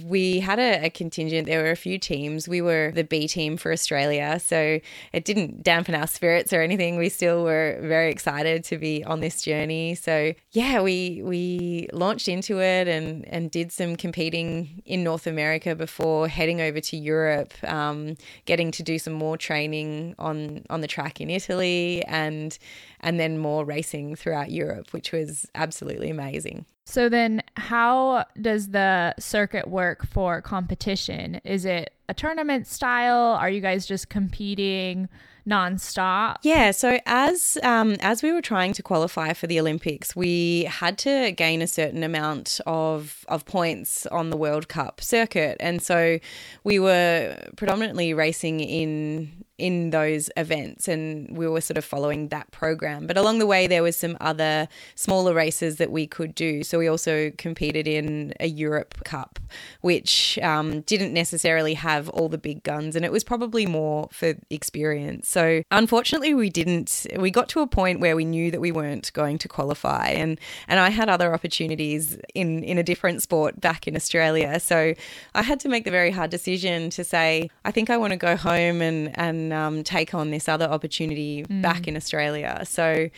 we 0.04 0.40
had 0.40 0.58
a, 0.58 0.86
a, 0.86 0.90
contingent. 0.90 1.46
There 1.46 1.62
were 1.62 1.70
a 1.70 1.76
few 1.76 1.98
teams. 1.98 2.48
We 2.48 2.60
were 2.60 2.92
the 2.94 3.04
B 3.04 3.26
team 3.26 3.56
for 3.56 3.72
Australia, 3.72 4.38
so 4.40 4.80
it 5.12 5.24
didn't 5.24 5.62
dampen 5.62 5.94
our 5.94 6.06
spirits 6.06 6.52
or 6.52 6.60
anything. 6.60 6.98
We 6.98 7.08
still 7.08 7.44
were 7.44 7.78
very 7.80 8.10
excited 8.10 8.64
to 8.64 8.78
be 8.78 9.02
on 9.04 9.20
this 9.20 9.42
journey. 9.42 9.94
So 9.94 10.34
yeah, 10.52 10.79
we 10.82 11.22
we 11.24 11.88
launched 11.92 12.28
into 12.28 12.60
it 12.60 12.88
and 12.88 13.26
and 13.28 13.50
did 13.50 13.72
some 13.72 13.96
competing 13.96 14.82
in 14.84 15.02
North 15.02 15.26
America 15.26 15.74
before 15.74 16.28
heading 16.28 16.60
over 16.60 16.80
to 16.80 16.96
Europe, 16.96 17.52
um, 17.64 18.16
getting 18.44 18.70
to 18.72 18.82
do 18.82 18.98
some 18.98 19.12
more 19.12 19.36
training 19.36 20.14
on 20.18 20.64
on 20.70 20.80
the 20.80 20.86
track 20.86 21.20
in 21.20 21.30
Italy 21.30 22.02
and 22.06 22.58
and 23.00 23.18
then 23.18 23.38
more 23.38 23.64
racing 23.64 24.16
throughout 24.16 24.50
Europe, 24.50 24.92
which 24.92 25.12
was 25.12 25.46
absolutely 25.54 26.10
amazing. 26.10 26.66
So 26.84 27.08
then 27.08 27.42
how 27.56 28.24
does 28.40 28.70
the 28.70 29.14
circuit 29.18 29.68
work 29.68 30.04
for 30.06 30.42
competition? 30.42 31.40
Is 31.44 31.64
it 31.64 31.94
a 32.08 32.14
tournament 32.14 32.66
style? 32.66 33.36
Are 33.36 33.48
you 33.48 33.60
guys 33.60 33.86
just 33.86 34.08
competing 34.08 35.08
nonstop? 35.46 36.36
Yeah. 36.42 36.70
So 36.70 36.98
as 37.06 37.58
um, 37.62 37.92
as 38.00 38.22
we 38.22 38.32
were 38.32 38.42
trying 38.42 38.72
to 38.74 38.82
qualify 38.82 39.32
for 39.32 39.46
the 39.46 39.60
Olympics, 39.60 40.14
we 40.14 40.64
had 40.64 40.98
to 40.98 41.32
gain 41.32 41.62
a 41.62 41.66
certain 41.66 42.02
amount 42.02 42.60
of 42.66 43.24
of 43.28 43.44
points 43.44 44.06
on 44.06 44.30
the 44.30 44.36
World 44.36 44.68
Cup 44.68 45.00
circuit, 45.00 45.56
and 45.60 45.82
so 45.82 46.18
we 46.64 46.78
were 46.78 47.36
predominantly 47.56 48.14
racing 48.14 48.60
in 48.60 49.44
in 49.60 49.90
those 49.90 50.30
events 50.36 50.88
and 50.88 51.36
we 51.36 51.46
were 51.46 51.60
sort 51.60 51.76
of 51.76 51.84
following 51.84 52.28
that 52.28 52.50
program. 52.50 53.06
But 53.06 53.16
along 53.16 53.38
the 53.38 53.46
way 53.46 53.66
there 53.66 53.82
was 53.82 53.96
some 53.96 54.16
other 54.20 54.68
smaller 54.94 55.34
races 55.34 55.76
that 55.76 55.92
we 55.92 56.06
could 56.06 56.34
do. 56.34 56.64
So 56.64 56.78
we 56.78 56.88
also 56.88 57.30
competed 57.36 57.86
in 57.86 58.32
a 58.40 58.46
europe 58.46 59.04
cup 59.04 59.38
which 59.82 60.38
um, 60.38 60.80
didn't 60.82 61.12
necessarily 61.12 61.74
have 61.74 62.08
all 62.10 62.28
the 62.28 62.38
big 62.38 62.62
guns 62.62 62.96
and 62.96 63.04
it 63.04 63.12
was 63.12 63.22
probably 63.22 63.66
more 63.66 64.08
for 64.10 64.34
experience. 64.48 65.28
So 65.28 65.62
unfortunately 65.70 66.34
we 66.34 66.48
didn't 66.48 67.06
we 67.18 67.30
got 67.30 67.48
to 67.50 67.60
a 67.60 67.66
point 67.66 68.00
where 68.00 68.16
we 68.16 68.24
knew 68.24 68.50
that 68.50 68.60
we 68.60 68.72
weren't 68.72 69.12
going 69.12 69.38
to 69.38 69.48
qualify 69.48 70.06
and 70.08 70.38
and 70.68 70.80
i 70.80 70.88
had 70.88 71.08
other 71.08 71.34
opportunities 71.34 72.18
in 72.34 72.62
in 72.64 72.78
a 72.78 72.82
different 72.82 73.22
sport 73.22 73.60
back 73.60 73.86
in 73.86 73.94
australia. 73.94 74.58
So 74.58 74.94
i 75.34 75.42
had 75.42 75.60
to 75.60 75.68
make 75.68 75.84
the 75.84 75.90
very 75.90 76.10
hard 76.10 76.30
decision 76.30 76.90
to 76.90 77.04
say 77.04 77.50
i 77.64 77.70
think 77.70 77.90
i 77.90 77.96
want 77.96 78.12
to 78.12 78.16
go 78.16 78.36
home 78.36 78.80
and 78.80 79.18
and 79.18 79.49
um, 79.52 79.84
take 79.84 80.14
on 80.14 80.30
this 80.30 80.48
other 80.48 80.66
opportunity 80.66 81.44
mm. 81.44 81.62
back 81.62 81.86
in 81.88 81.96
Australia. 81.96 82.62
So, 82.64 83.10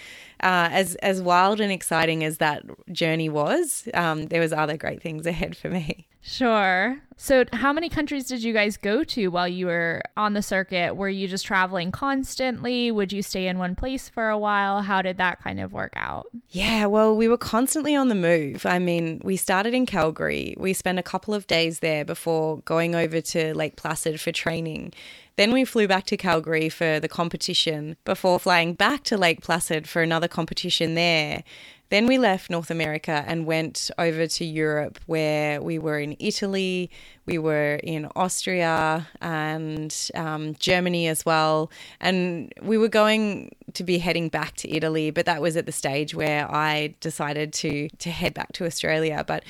uh, 0.42 0.68
as 0.72 0.94
as 0.96 1.22
wild 1.22 1.60
and 1.60 1.72
exciting 1.72 2.24
as 2.24 2.38
that 2.38 2.64
journey 2.92 3.28
was, 3.28 3.88
um, 3.94 4.26
there 4.26 4.40
was 4.40 4.52
other 4.52 4.76
great 4.76 5.02
things 5.02 5.26
ahead 5.32 5.56
for 5.56 5.68
me. 5.68 6.06
Sure. 6.22 6.98
So, 7.16 7.44
how 7.52 7.72
many 7.72 7.88
countries 7.88 8.26
did 8.26 8.42
you 8.42 8.52
guys 8.52 8.76
go 8.76 9.02
to 9.04 9.28
while 9.28 9.46
you 9.48 9.66
were 9.66 10.02
on 10.16 10.34
the 10.34 10.42
circuit? 10.42 10.96
Were 10.96 11.08
you 11.08 11.26
just 11.26 11.44
traveling 11.44 11.90
constantly? 11.90 12.90
Would 12.90 13.12
you 13.12 13.22
stay 13.22 13.48
in 13.48 13.58
one 13.58 13.74
place 13.74 14.08
for 14.08 14.28
a 14.28 14.38
while? 14.38 14.82
How 14.82 15.02
did 15.02 15.18
that 15.18 15.42
kind 15.42 15.60
of 15.60 15.72
work 15.72 15.92
out? 15.96 16.26
Yeah, 16.50 16.86
well, 16.86 17.16
we 17.16 17.28
were 17.28 17.36
constantly 17.36 17.94
on 17.94 18.08
the 18.08 18.14
move. 18.14 18.64
I 18.64 18.78
mean, 18.78 19.20
we 19.24 19.36
started 19.36 19.74
in 19.74 19.84
Calgary. 19.84 20.54
We 20.58 20.72
spent 20.72 20.98
a 20.98 21.02
couple 21.02 21.34
of 21.34 21.46
days 21.48 21.80
there 21.80 22.04
before 22.04 22.58
going 22.60 22.94
over 22.94 23.20
to 23.20 23.54
Lake 23.54 23.76
Placid 23.76 24.20
for 24.20 24.32
training. 24.32 24.92
Then 25.36 25.52
we 25.52 25.64
flew 25.64 25.88
back 25.88 26.06
to 26.06 26.16
Calgary 26.16 26.68
for 26.68 27.00
the 27.00 27.08
competition 27.08 27.96
before 28.04 28.38
flying 28.38 28.74
back 28.74 29.02
to 29.04 29.16
Lake 29.16 29.40
Placid 29.42 29.88
for 29.88 30.02
another 30.02 30.28
competition 30.28 30.94
there. 30.94 31.42
Then 31.92 32.06
we 32.06 32.16
left 32.16 32.48
North 32.48 32.70
America 32.70 33.22
and 33.26 33.44
went 33.44 33.90
over 33.98 34.26
to 34.26 34.44
Europe, 34.46 34.98
where 35.04 35.60
we 35.60 35.78
were 35.78 35.98
in 35.98 36.16
Italy, 36.18 36.90
we 37.26 37.36
were 37.36 37.74
in 37.84 38.08
Austria 38.16 39.06
and 39.20 39.94
um, 40.14 40.54
Germany 40.54 41.06
as 41.06 41.26
well. 41.26 41.70
And 42.00 42.50
we 42.62 42.78
were 42.78 42.88
going 42.88 43.54
to 43.74 43.84
be 43.84 43.98
heading 43.98 44.30
back 44.30 44.56
to 44.56 44.74
Italy, 44.74 45.10
but 45.10 45.26
that 45.26 45.42
was 45.42 45.54
at 45.54 45.66
the 45.66 45.72
stage 45.72 46.14
where 46.14 46.50
I 46.50 46.94
decided 47.00 47.52
to 47.60 47.90
to 47.90 48.10
head 48.10 48.32
back 48.32 48.52
to 48.52 48.64
Australia. 48.64 49.22
But 49.26 49.44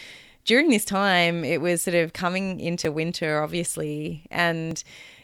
during 0.44 0.68
this 0.68 0.84
time, 0.84 1.44
it 1.44 1.61
was 1.61 1.82
sort 1.82 1.94
of 1.94 2.12
coming 2.12 2.58
into 2.58 2.90
winter, 2.90 3.40
obviously, 3.40 4.26
and 4.32 4.82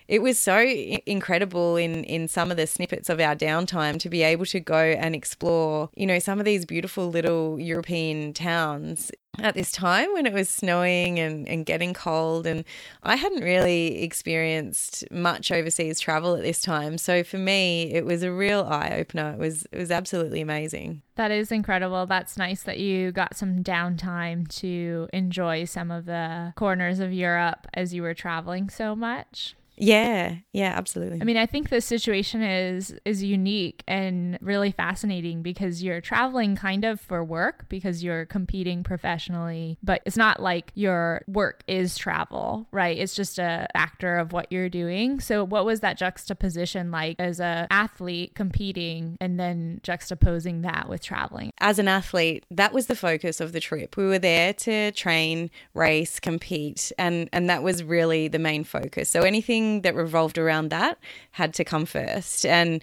it 0.09 0.23
was 0.23 0.39
so 0.39 0.59
incredible 0.59 1.77
in 1.77 2.03
in 2.05 2.27
some 2.29 2.51
of 2.51 2.57
the 2.57 2.67
snippets 2.67 3.11
of 3.11 3.21
our 3.21 3.37
downtime 3.37 4.01
to 4.01 4.09
be 4.09 4.23
able 4.23 4.47
to 4.47 4.59
go 4.59 4.79
and 4.79 5.15
explore, 5.15 5.91
you 5.95 6.07
know, 6.07 6.19
some 6.19 6.39
of 6.39 6.47
these 6.47 6.65
beautiful 6.65 7.09
little 7.09 7.61
European 7.61 8.33
towns 8.33 9.13
at 9.41 9.55
this 9.55 9.71
time 9.71 10.13
when 10.15 10.27
it 10.27 10.33
was 10.33 10.49
snowing 10.49 11.21
and, 11.21 11.47
and 11.47 11.65
getting 11.65 11.95
cold 11.95 12.45
and 12.47 12.65
I 13.05 13.15
hadn't 13.15 13.45
really 13.45 14.03
experienced 14.03 15.05
much 15.13 15.53
overseas 15.53 16.01
travel 16.01 16.35
at 16.35 16.43
this 16.43 16.61
time. 16.61 16.99
So 16.99 17.23
for 17.23 17.39
me 17.39 17.93
it 17.93 18.05
was 18.05 18.23
a 18.23 18.33
real 18.33 18.63
eye 18.63 18.91
opener. 18.97 19.33
It 19.33 19.39
was 19.39 19.67
it 19.71 19.79
was 19.79 19.91
absolutely 19.91 20.41
amazing. 20.41 21.03
That 21.17 21.31
is 21.31 21.53
incredible. 21.53 22.07
That's 22.07 22.37
nice 22.37 22.63
that 22.63 22.79
you 22.79 23.13
got 23.13 23.37
some 23.37 23.63
downtime 23.63 24.49
to 24.61 25.09
enjoy 25.13 25.65
some 25.67 25.91
of 25.91 26.07
the 26.07 26.55
corners 26.57 26.99
of 26.99 27.13
Europe 27.13 27.67
as 27.75 27.93
you 27.95 28.03
were 28.03 28.15
traveling 28.15 28.71
so 28.71 28.97
much. 28.97 29.55
Yeah, 29.81 30.37
yeah, 30.53 30.75
absolutely. 30.77 31.21
I 31.21 31.25
mean, 31.25 31.37
I 31.37 31.47
think 31.47 31.71
the 31.71 31.81
situation 31.81 32.43
is 32.43 32.95
is 33.05 33.23
unique 33.23 33.83
and 33.87 34.39
really 34.41 34.73
fascinating 34.73 35.43
because 35.43 35.83
you're 35.83 36.01
traveling 36.01 36.57
kind 36.57 36.85
of 36.85 37.01
for 37.01 37.25
work 37.25 37.67
because 37.69 38.03
you're 38.03 38.27
competing 38.27 38.83
professionally, 38.83 39.79
but 39.83 40.03
it's 40.05 40.17
not 40.17 40.41
like 40.41 40.73
your 40.75 41.23
work 41.27 41.63
is 41.69 41.97
travel, 41.97 42.67
right? 42.73 42.97
It's 42.99 43.15
just 43.15 43.39
a 43.39 43.69
factor 43.73 44.17
of 44.19 44.33
what 44.33 44.51
you're 44.51 44.69
doing. 44.69 45.21
So, 45.21 45.45
what 45.45 45.65
was 45.65 45.81
that 45.81 45.97
juxtaposition 45.97 46.91
like 46.91 47.17
as 47.19 47.41
a 47.41 47.67
athlete 47.71 48.35
competing 48.35 49.17
and 49.21 49.39
then 49.39 49.81
juxtaposing 49.83 50.63
that 50.63 50.89
with 50.89 51.03
traveling? 51.03 51.53
As 51.59 51.79
an 51.79 51.89
athlete, 51.89 52.45
that 52.51 52.73
was 52.73 52.87
the 52.87 52.97
focus 52.97 53.41
of 53.41 53.53
the 53.53 53.61
trip. 53.61 53.97
We 53.97 54.07
were 54.07 54.19
there 54.19 54.53
to 54.55 54.91
train, 54.93 55.51
race, 55.75 56.19
compete, 56.19 56.91
and 56.99 57.29
and 57.33 57.49
that 57.49 57.63
was 57.63 57.85
really 57.85 58.29
the 58.29 58.39
main 58.39 58.65
focus. 58.65 59.09
So 59.09 59.23
anything 59.23 59.68
that 59.83 59.95
revolved 59.95 60.39
around 60.39 60.71
that 60.71 60.99
had 61.33 61.55
to 61.55 61.65
come 61.65 61.87
first. 61.87 62.45
And 62.45 62.83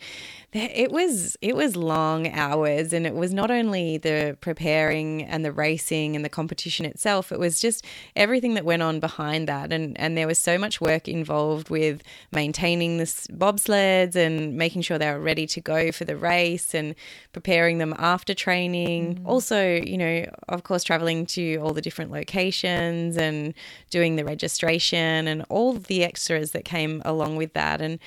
it 0.56 0.92
was 0.92 1.38
it 1.42 1.56
was 1.56 1.76
long 1.76 2.32
hours 2.32 2.94
and 2.94 3.06
it 3.06 3.14
was 3.14 3.34
not 3.34 3.52
only 3.52 3.98
the 3.98 4.38
preparing 4.40 5.24
and 5.24 5.44
the 5.44 5.52
racing 5.52 6.16
and 6.16 6.24
the 6.24 6.30
competition 6.30 6.86
itself 6.86 7.32
it 7.32 7.40
was 7.40 7.60
just 7.60 7.86
everything 8.16 8.54
that 8.54 8.64
went 8.64 8.82
on 8.82 9.00
behind 9.00 9.48
that. 9.48 9.74
And 9.74 10.00
and 10.00 10.18
there 10.18 10.28
was 10.28 10.40
so 10.40 10.58
much 10.58 10.80
work 10.80 11.08
involved 11.08 11.70
with 11.70 12.02
maintaining 12.32 12.98
the 12.98 13.04
bobsleds 13.04 14.16
and 14.16 14.56
making 14.56 14.82
sure 14.82 14.98
they 14.98 15.12
were 15.12 15.20
ready 15.20 15.46
to 15.48 15.62
go 15.62 15.92
for 15.92 16.06
the 16.06 16.16
race 16.16 16.74
and 16.74 16.96
preparing 17.34 17.78
them 17.78 17.94
after 17.98 18.34
training. 18.34 19.16
Mm. 19.16 19.26
also 19.26 19.76
you 19.76 19.98
know 19.98 20.26
of 20.48 20.64
course 20.64 20.84
traveling 20.84 21.26
to 21.26 21.58
all 21.58 21.74
the 21.74 21.82
different 21.82 22.12
locations 22.12 23.18
and 23.18 23.54
doing 23.90 24.16
the 24.16 24.24
registration 24.24 25.28
and 25.28 25.46
all 25.50 25.74
the 25.74 26.04
extras 26.04 26.52
that 26.52 26.66
came 26.66 27.02
along 27.06 27.36
with 27.36 27.54
that. 27.54 27.82
And 27.82 28.00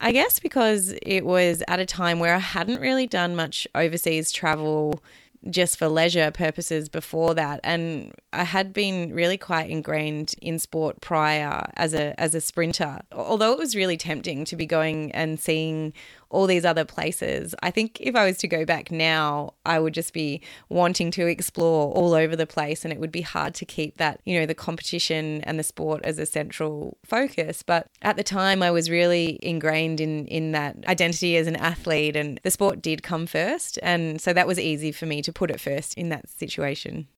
I 0.00 0.12
guess 0.12 0.40
because 0.40 0.94
it 1.02 1.24
was 1.26 1.62
at 1.68 1.78
a 1.78 1.86
time 1.86 2.18
where 2.18 2.34
I 2.34 2.38
hadn't 2.38 2.80
really 2.80 3.06
done 3.06 3.36
much 3.36 3.68
overseas 3.74 4.32
travel 4.32 5.02
just 5.48 5.78
for 5.78 5.88
leisure 5.88 6.30
purposes 6.30 6.88
before 6.88 7.34
that. 7.34 7.60
And 7.64 8.12
I 8.32 8.44
had 8.44 8.72
been 8.72 9.12
really 9.12 9.38
quite 9.38 9.70
ingrained 9.70 10.34
in 10.42 10.58
sport 10.58 11.00
prior 11.00 11.70
as 11.76 11.94
a 11.94 12.18
as 12.20 12.34
a 12.34 12.40
sprinter 12.40 13.00
although 13.12 13.52
it 13.52 13.58
was 13.58 13.74
really 13.74 13.96
tempting 13.96 14.44
to 14.46 14.56
be 14.56 14.66
going 14.66 15.10
and 15.12 15.40
seeing 15.40 15.92
all 16.30 16.46
these 16.46 16.64
other 16.64 16.84
places. 16.84 17.54
I 17.62 17.70
think 17.70 17.98
if 18.00 18.14
I 18.14 18.24
was 18.24 18.38
to 18.38 18.48
go 18.48 18.64
back 18.64 18.90
now, 18.90 19.54
I 19.66 19.78
would 19.78 19.92
just 19.92 20.12
be 20.12 20.40
wanting 20.68 21.10
to 21.12 21.26
explore 21.26 21.92
all 21.92 22.14
over 22.14 22.36
the 22.36 22.46
place 22.46 22.84
and 22.84 22.92
it 22.92 23.00
would 23.00 23.12
be 23.12 23.20
hard 23.20 23.54
to 23.54 23.64
keep 23.64 23.98
that, 23.98 24.20
you 24.24 24.38
know, 24.38 24.46
the 24.46 24.54
competition 24.54 25.42
and 25.42 25.58
the 25.58 25.64
sport 25.64 26.00
as 26.04 26.18
a 26.18 26.26
central 26.26 26.96
focus. 27.04 27.62
But 27.62 27.88
at 28.02 28.16
the 28.16 28.22
time 28.22 28.62
I 28.62 28.70
was 28.70 28.88
really 28.88 29.38
ingrained 29.42 30.00
in 30.00 30.26
in 30.26 30.52
that 30.52 30.76
identity 30.86 31.36
as 31.36 31.46
an 31.46 31.56
athlete 31.56 32.16
and 32.16 32.40
the 32.42 32.50
sport 32.50 32.80
did 32.80 33.02
come 33.02 33.26
first 33.26 33.78
and 33.82 34.20
so 34.20 34.32
that 34.32 34.46
was 34.46 34.58
easy 34.58 34.92
for 34.92 35.06
me 35.06 35.22
to 35.22 35.32
put 35.32 35.50
it 35.50 35.60
first 35.60 35.94
in 35.94 36.08
that 36.10 36.28
situation. 36.28 37.08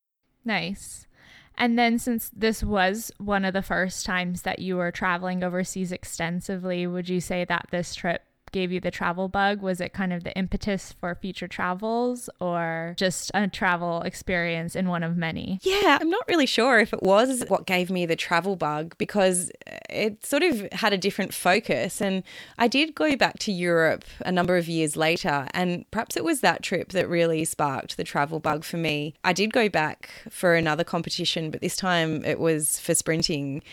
Nice. 0.43 1.07
And 1.55 1.77
then, 1.77 1.99
since 1.99 2.31
this 2.35 2.63
was 2.63 3.11
one 3.19 3.45
of 3.45 3.53
the 3.53 3.61
first 3.61 4.05
times 4.05 4.41
that 4.41 4.59
you 4.59 4.75
were 4.75 4.91
traveling 4.91 5.43
overseas 5.43 5.91
extensively, 5.91 6.87
would 6.87 7.07
you 7.07 7.21
say 7.21 7.45
that 7.45 7.67
this 7.69 7.93
trip 7.93 8.23
gave 8.53 8.71
you 8.71 8.79
the 8.79 8.91
travel 8.91 9.27
bug? 9.27 9.61
Was 9.61 9.81
it 9.81 9.91
kind 9.91 10.13
of 10.13 10.23
the 10.23 10.33
impetus 10.37 10.93
for 10.93 11.13
future 11.15 11.49
travels 11.49 12.29
or 12.39 12.93
just 12.97 13.29
a 13.33 13.49
travel 13.49 14.01
experience 14.03 14.75
in 14.75 14.87
one 14.87 15.03
of 15.03 15.17
many? 15.17 15.59
Yeah, 15.63 15.97
I'm 15.99 16.09
not 16.09 16.25
really 16.29 16.45
sure 16.45 16.79
if 16.79 16.93
it 16.93 17.03
was 17.03 17.43
what 17.49 17.65
gave 17.65 17.89
me 17.89 18.05
the 18.05 18.15
travel 18.15 18.55
bug 18.55 18.95
because 18.97 19.51
it 19.89 20.25
sort 20.25 20.43
of 20.43 20.71
had 20.71 20.93
a 20.93 20.97
different 20.97 21.33
focus. 21.33 22.01
And 22.01 22.23
I 22.57 22.69
did 22.69 22.95
go 22.95 23.17
back 23.17 23.39
to 23.39 23.51
Europe 23.51 24.05
a 24.25 24.31
number 24.31 24.55
of 24.55 24.69
years 24.69 24.95
later, 24.95 25.47
and 25.53 25.89
perhaps 25.91 26.15
it 26.15 26.23
was 26.23 26.39
that 26.39 26.63
trip 26.63 26.93
that 26.93 27.09
really 27.09 27.43
sparked 27.43 27.97
the 27.97 28.03
travel 28.03 28.39
bug 28.39 28.63
for 28.63 28.77
me. 28.77 29.15
I 29.23 29.33
did 29.33 29.51
go 29.51 29.67
back 29.67 30.09
for 30.29 30.55
another 30.55 30.83
competition, 30.83 31.51
but 31.51 31.61
this 31.61 31.75
time 31.75 32.23
it 32.23 32.39
was 32.39 32.79
for 32.79 32.93
sprinting. 32.93 33.63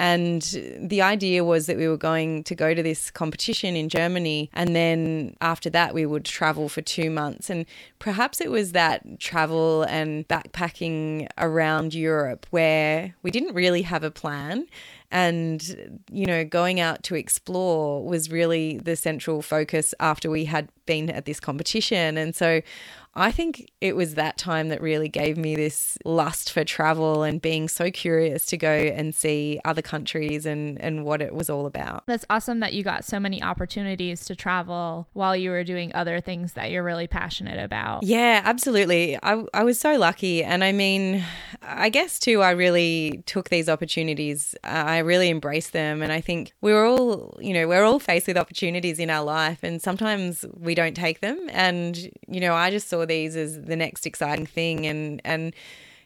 And 0.00 0.40
the 0.78 1.02
idea 1.02 1.44
was 1.44 1.66
that 1.66 1.76
we 1.76 1.86
were 1.86 1.98
going 1.98 2.42
to 2.44 2.54
go 2.54 2.72
to 2.72 2.82
this 2.82 3.10
competition 3.10 3.76
in 3.76 3.90
Germany. 3.90 4.48
And 4.54 4.74
then 4.74 5.36
after 5.42 5.68
that, 5.68 5.92
we 5.92 6.06
would 6.06 6.24
travel 6.24 6.70
for 6.70 6.80
two 6.80 7.10
months. 7.10 7.50
And 7.50 7.66
perhaps 7.98 8.40
it 8.40 8.50
was 8.50 8.72
that 8.72 9.20
travel 9.20 9.82
and 9.82 10.26
backpacking 10.26 11.28
around 11.36 11.92
Europe 11.92 12.46
where 12.48 13.14
we 13.22 13.30
didn't 13.30 13.54
really 13.54 13.82
have 13.82 14.02
a 14.02 14.10
plan 14.10 14.66
and 15.10 16.00
you 16.10 16.24
know 16.24 16.44
going 16.44 16.78
out 16.78 17.02
to 17.02 17.14
explore 17.16 18.04
was 18.04 18.30
really 18.30 18.78
the 18.78 18.94
central 18.94 19.42
focus 19.42 19.92
after 19.98 20.30
we 20.30 20.44
had 20.44 20.68
been 20.86 21.10
at 21.10 21.24
this 21.24 21.40
competition 21.40 22.16
and 22.16 22.34
so 22.36 22.62
I 23.14 23.32
think 23.32 23.70
it 23.80 23.96
was 23.96 24.14
that 24.14 24.38
time 24.38 24.68
that 24.68 24.80
really 24.80 25.08
gave 25.08 25.36
me 25.36 25.56
this 25.56 25.98
lust 26.04 26.52
for 26.52 26.64
travel 26.64 27.22
and 27.22 27.42
being 27.42 27.68
so 27.68 27.90
curious 27.90 28.46
to 28.46 28.56
go 28.56 28.70
and 28.70 29.14
see 29.14 29.60
other 29.64 29.82
countries 29.82 30.46
and, 30.46 30.80
and 30.80 31.04
what 31.04 31.20
it 31.20 31.34
was 31.34 31.50
all 31.50 31.66
about. 31.66 32.04
That's 32.06 32.24
awesome 32.30 32.60
that 32.60 32.72
you 32.72 32.84
got 32.84 33.04
so 33.04 33.18
many 33.18 33.42
opportunities 33.42 34.24
to 34.26 34.36
travel 34.36 35.08
while 35.12 35.34
you 35.34 35.50
were 35.50 35.64
doing 35.64 35.92
other 35.94 36.20
things 36.20 36.52
that 36.52 36.70
you're 36.70 36.84
really 36.84 37.08
passionate 37.08 37.62
about. 37.62 38.04
Yeah, 38.04 38.42
absolutely. 38.44 39.18
I, 39.22 39.44
I 39.52 39.64
was 39.64 39.78
so 39.78 39.98
lucky. 39.98 40.44
And 40.44 40.62
I 40.62 40.70
mean, 40.70 41.24
I 41.62 41.88
guess 41.88 42.18
too, 42.20 42.42
I 42.42 42.50
really 42.50 43.24
took 43.26 43.48
these 43.48 43.68
opportunities. 43.68 44.54
I 44.62 44.98
really 44.98 45.30
embraced 45.30 45.72
them. 45.72 46.02
And 46.02 46.12
I 46.12 46.20
think 46.20 46.52
we're 46.60 46.86
all, 46.86 47.36
you 47.40 47.54
know, 47.54 47.66
we're 47.66 47.84
all 47.84 47.98
faced 47.98 48.28
with 48.28 48.36
opportunities 48.36 49.00
in 49.00 49.10
our 49.10 49.24
life 49.24 49.64
and 49.64 49.82
sometimes 49.82 50.44
we 50.56 50.76
don't 50.76 50.94
take 50.94 51.20
them. 51.20 51.48
And, 51.50 51.98
you 52.28 52.40
know, 52.40 52.54
I 52.54 52.70
just 52.70 52.88
saw 52.88 52.99
saw 53.00 53.06
these 53.06 53.36
as 53.36 53.62
the 53.62 53.76
next 53.76 54.06
exciting 54.06 54.46
thing. 54.46 54.86
And 54.86 55.20
and 55.24 55.54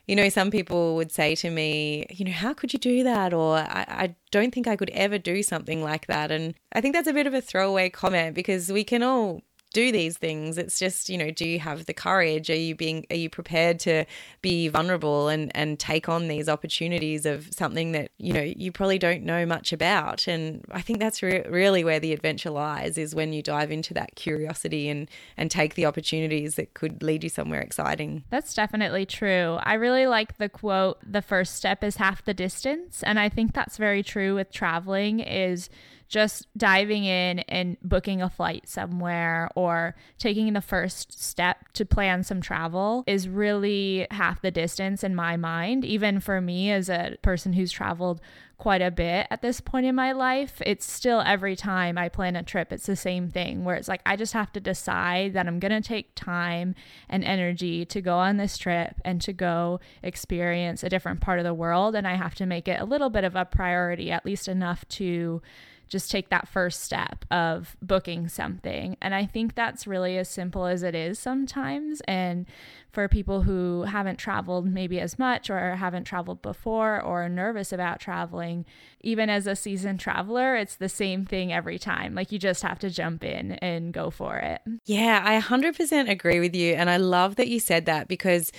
you 0.07 0.16
know 0.16 0.28
some 0.28 0.50
people 0.50 0.96
would 0.96 1.11
say 1.11 1.35
to 1.35 1.50
me 1.50 2.07
you 2.11 2.24
know 2.24 2.33
how 2.33 2.54
could 2.54 2.72
you 2.72 2.78
do 2.78 3.04
that? 3.04 3.33
Or 3.33 3.57
I, 3.57 3.85
I 3.88 4.14
don't 4.30 4.52
think 4.52 4.66
i 4.66 4.76
could 4.76 4.90
ever 4.90 5.18
do 5.18 5.42
something 5.42 5.83
like 5.83 6.07
that. 6.07 6.30
And 6.30 6.54
i 6.72 6.80
think 6.80 6.94
that's 6.94 7.09
a 7.09 7.12
bit 7.12 7.26
of 7.26 7.35
a 7.35 7.40
throwaway 7.40 7.90
comment 7.90 8.35
because 8.35 8.72
we 8.72 8.85
can 8.85 9.02
all 9.02 9.42
do 9.74 9.92
these 9.92 10.16
things. 10.16 10.56
It's 10.56 10.78
just, 10.78 11.10
you 11.10 11.18
know, 11.18 11.30
do 11.30 11.46
you 11.46 11.58
have 11.58 11.84
the 11.84 11.92
courage? 11.92 12.48
Are 12.48 12.56
you 12.56 12.74
being 12.74 13.04
are 13.10 13.16
you 13.16 13.28
prepared 13.28 13.78
to 13.80 14.06
be 14.40 14.68
vulnerable 14.68 15.28
and 15.28 15.54
and 15.54 15.78
take 15.78 16.08
on 16.08 16.28
these 16.28 16.48
opportunities 16.48 17.26
of 17.26 17.52
something 17.52 17.92
that, 17.92 18.10
you 18.16 18.32
know, 18.32 18.40
you 18.40 18.72
probably 18.72 18.98
don't 18.98 19.24
know 19.24 19.44
much 19.44 19.72
about? 19.72 20.26
And 20.26 20.64
I 20.70 20.80
think 20.80 21.00
that's 21.00 21.22
re- 21.22 21.44
really 21.50 21.84
where 21.84 22.00
the 22.00 22.14
adventure 22.14 22.50
lies 22.50 22.96
is 22.96 23.14
when 23.14 23.34
you 23.34 23.42
dive 23.42 23.70
into 23.70 23.92
that 23.94 24.14
curiosity 24.14 24.88
and 24.88 25.10
and 25.37 25.50
take 25.50 25.74
the 25.74 25.84
opportunities 25.84 26.54
that 26.54 26.72
could 26.72 27.02
lead 27.02 27.24
you 27.24 27.28
somewhere 27.28 27.60
exciting. 27.60 28.24
That's 28.30 28.54
definitely 28.54 29.04
true. 29.04 29.58
I 29.62 29.74
really 29.74 30.06
like 30.06 30.38
the 30.38 30.48
quote, 30.48 30.98
the 31.04 31.22
first 31.22 31.56
step 31.56 31.82
is 31.82 31.96
half 31.96 32.24
the 32.24 32.34
distance, 32.34 33.02
and 33.02 33.18
I 33.18 33.28
think 33.28 33.52
that's 33.52 33.76
very 33.76 34.04
true 34.04 34.37
with 34.37 34.52
traveling 34.52 35.18
is 35.18 35.68
just 36.08 36.46
diving 36.56 37.04
in 37.04 37.40
and 37.40 37.76
booking 37.82 38.22
a 38.22 38.30
flight 38.30 38.68
somewhere 38.68 39.48
or 39.54 39.94
taking 40.18 40.52
the 40.52 40.60
first 40.60 41.22
step 41.22 41.72
to 41.72 41.84
plan 41.84 42.22
some 42.22 42.40
travel 42.40 43.04
is 43.06 43.28
really 43.28 44.06
half 44.10 44.40
the 44.42 44.50
distance 44.50 45.02
in 45.02 45.14
my 45.14 45.36
mind. 45.36 45.84
Even 45.84 46.20
for 46.20 46.40
me, 46.40 46.70
as 46.70 46.88
a 46.88 47.16
person 47.22 47.52
who's 47.52 47.72
traveled 47.72 48.20
quite 48.56 48.80
a 48.80 48.90
bit 48.90 49.26
at 49.30 49.42
this 49.42 49.60
point 49.60 49.86
in 49.86 49.94
my 49.94 50.12
life, 50.12 50.62
it's 50.64 50.90
still 50.90 51.20
every 51.20 51.56
time 51.56 51.98
I 51.98 52.08
plan 52.08 52.36
a 52.36 52.42
trip, 52.42 52.72
it's 52.72 52.86
the 52.86 52.96
same 52.96 53.28
thing 53.28 53.64
where 53.64 53.74
it's 53.76 53.88
like 53.88 54.00
I 54.06 54.16
just 54.16 54.32
have 54.32 54.52
to 54.52 54.60
decide 54.60 55.32
that 55.32 55.46
I'm 55.46 55.58
going 55.58 55.82
to 55.82 55.86
take 55.86 56.14
time 56.14 56.74
and 57.08 57.24
energy 57.24 57.84
to 57.86 58.00
go 58.00 58.16
on 58.18 58.36
this 58.36 58.56
trip 58.56 58.94
and 59.04 59.20
to 59.22 59.32
go 59.32 59.80
experience 60.02 60.82
a 60.82 60.88
different 60.88 61.20
part 61.20 61.40
of 61.40 61.44
the 61.44 61.54
world. 61.54 61.94
And 61.94 62.06
I 62.06 62.14
have 62.14 62.34
to 62.36 62.46
make 62.46 62.68
it 62.68 62.80
a 62.80 62.84
little 62.84 63.10
bit 63.10 63.24
of 63.24 63.34
a 63.34 63.44
priority, 63.44 64.10
at 64.10 64.24
least 64.24 64.46
enough 64.46 64.86
to 64.90 65.42
just 65.88 66.11
take 66.11 66.29
that 66.31 66.49
first 66.49 66.83
step 66.83 67.25
of 67.31 67.77
booking 67.83 68.29
something. 68.29 68.97
And 69.01 69.14
I 69.14 69.27
think 69.27 69.55
that's 69.55 69.87
really 69.87 70.18
as 70.18 70.29
simple 70.29 70.66
as 70.66 70.83
it 70.83 70.94
is 70.94 71.18
sometimes. 71.18 72.01
And 72.03 72.47
for 72.90 73.09
people 73.09 73.42
who 73.42 73.83
haven't 73.83 74.16
traveled 74.16 74.66
maybe 74.66 75.01
as 75.01 75.18
much 75.18 75.51
or 75.51 75.77
haven't 75.77 76.05
traveled 76.05 76.42
before 76.42 77.01
or 77.01 77.25
are 77.25 77.29
nervous 77.29 77.73
about 77.73 78.01
traveling, 78.01 78.64
even 79.01 79.29
as 79.29 79.47
a 79.47 79.57
seasoned 79.57 80.01
traveler, 80.01 80.57
it's 80.57 80.77
the 80.77 80.88
same 80.88 81.25
thing 81.25 81.53
every 81.53 81.79
time. 81.79 82.14
Like 82.14 82.33
you 82.33 82.38
just 82.38 82.62
have 82.62 82.79
to 82.81 82.90
jump 82.90 83.25
in 83.25 83.53
and 83.53 83.92
go 83.92 84.11
for 84.11 84.37
it. 84.37 84.61
Yeah, 84.85 85.23
I 85.25 85.40
100% 85.40 86.09
agree 86.09 86.40
with 86.40 86.55
you. 86.55 86.75
And 86.75 86.88
I 86.88 86.97
love 86.97 87.37
that 87.37 87.49
you 87.49 87.59
said 87.61 87.87
that 87.87 88.09
because 88.09 88.53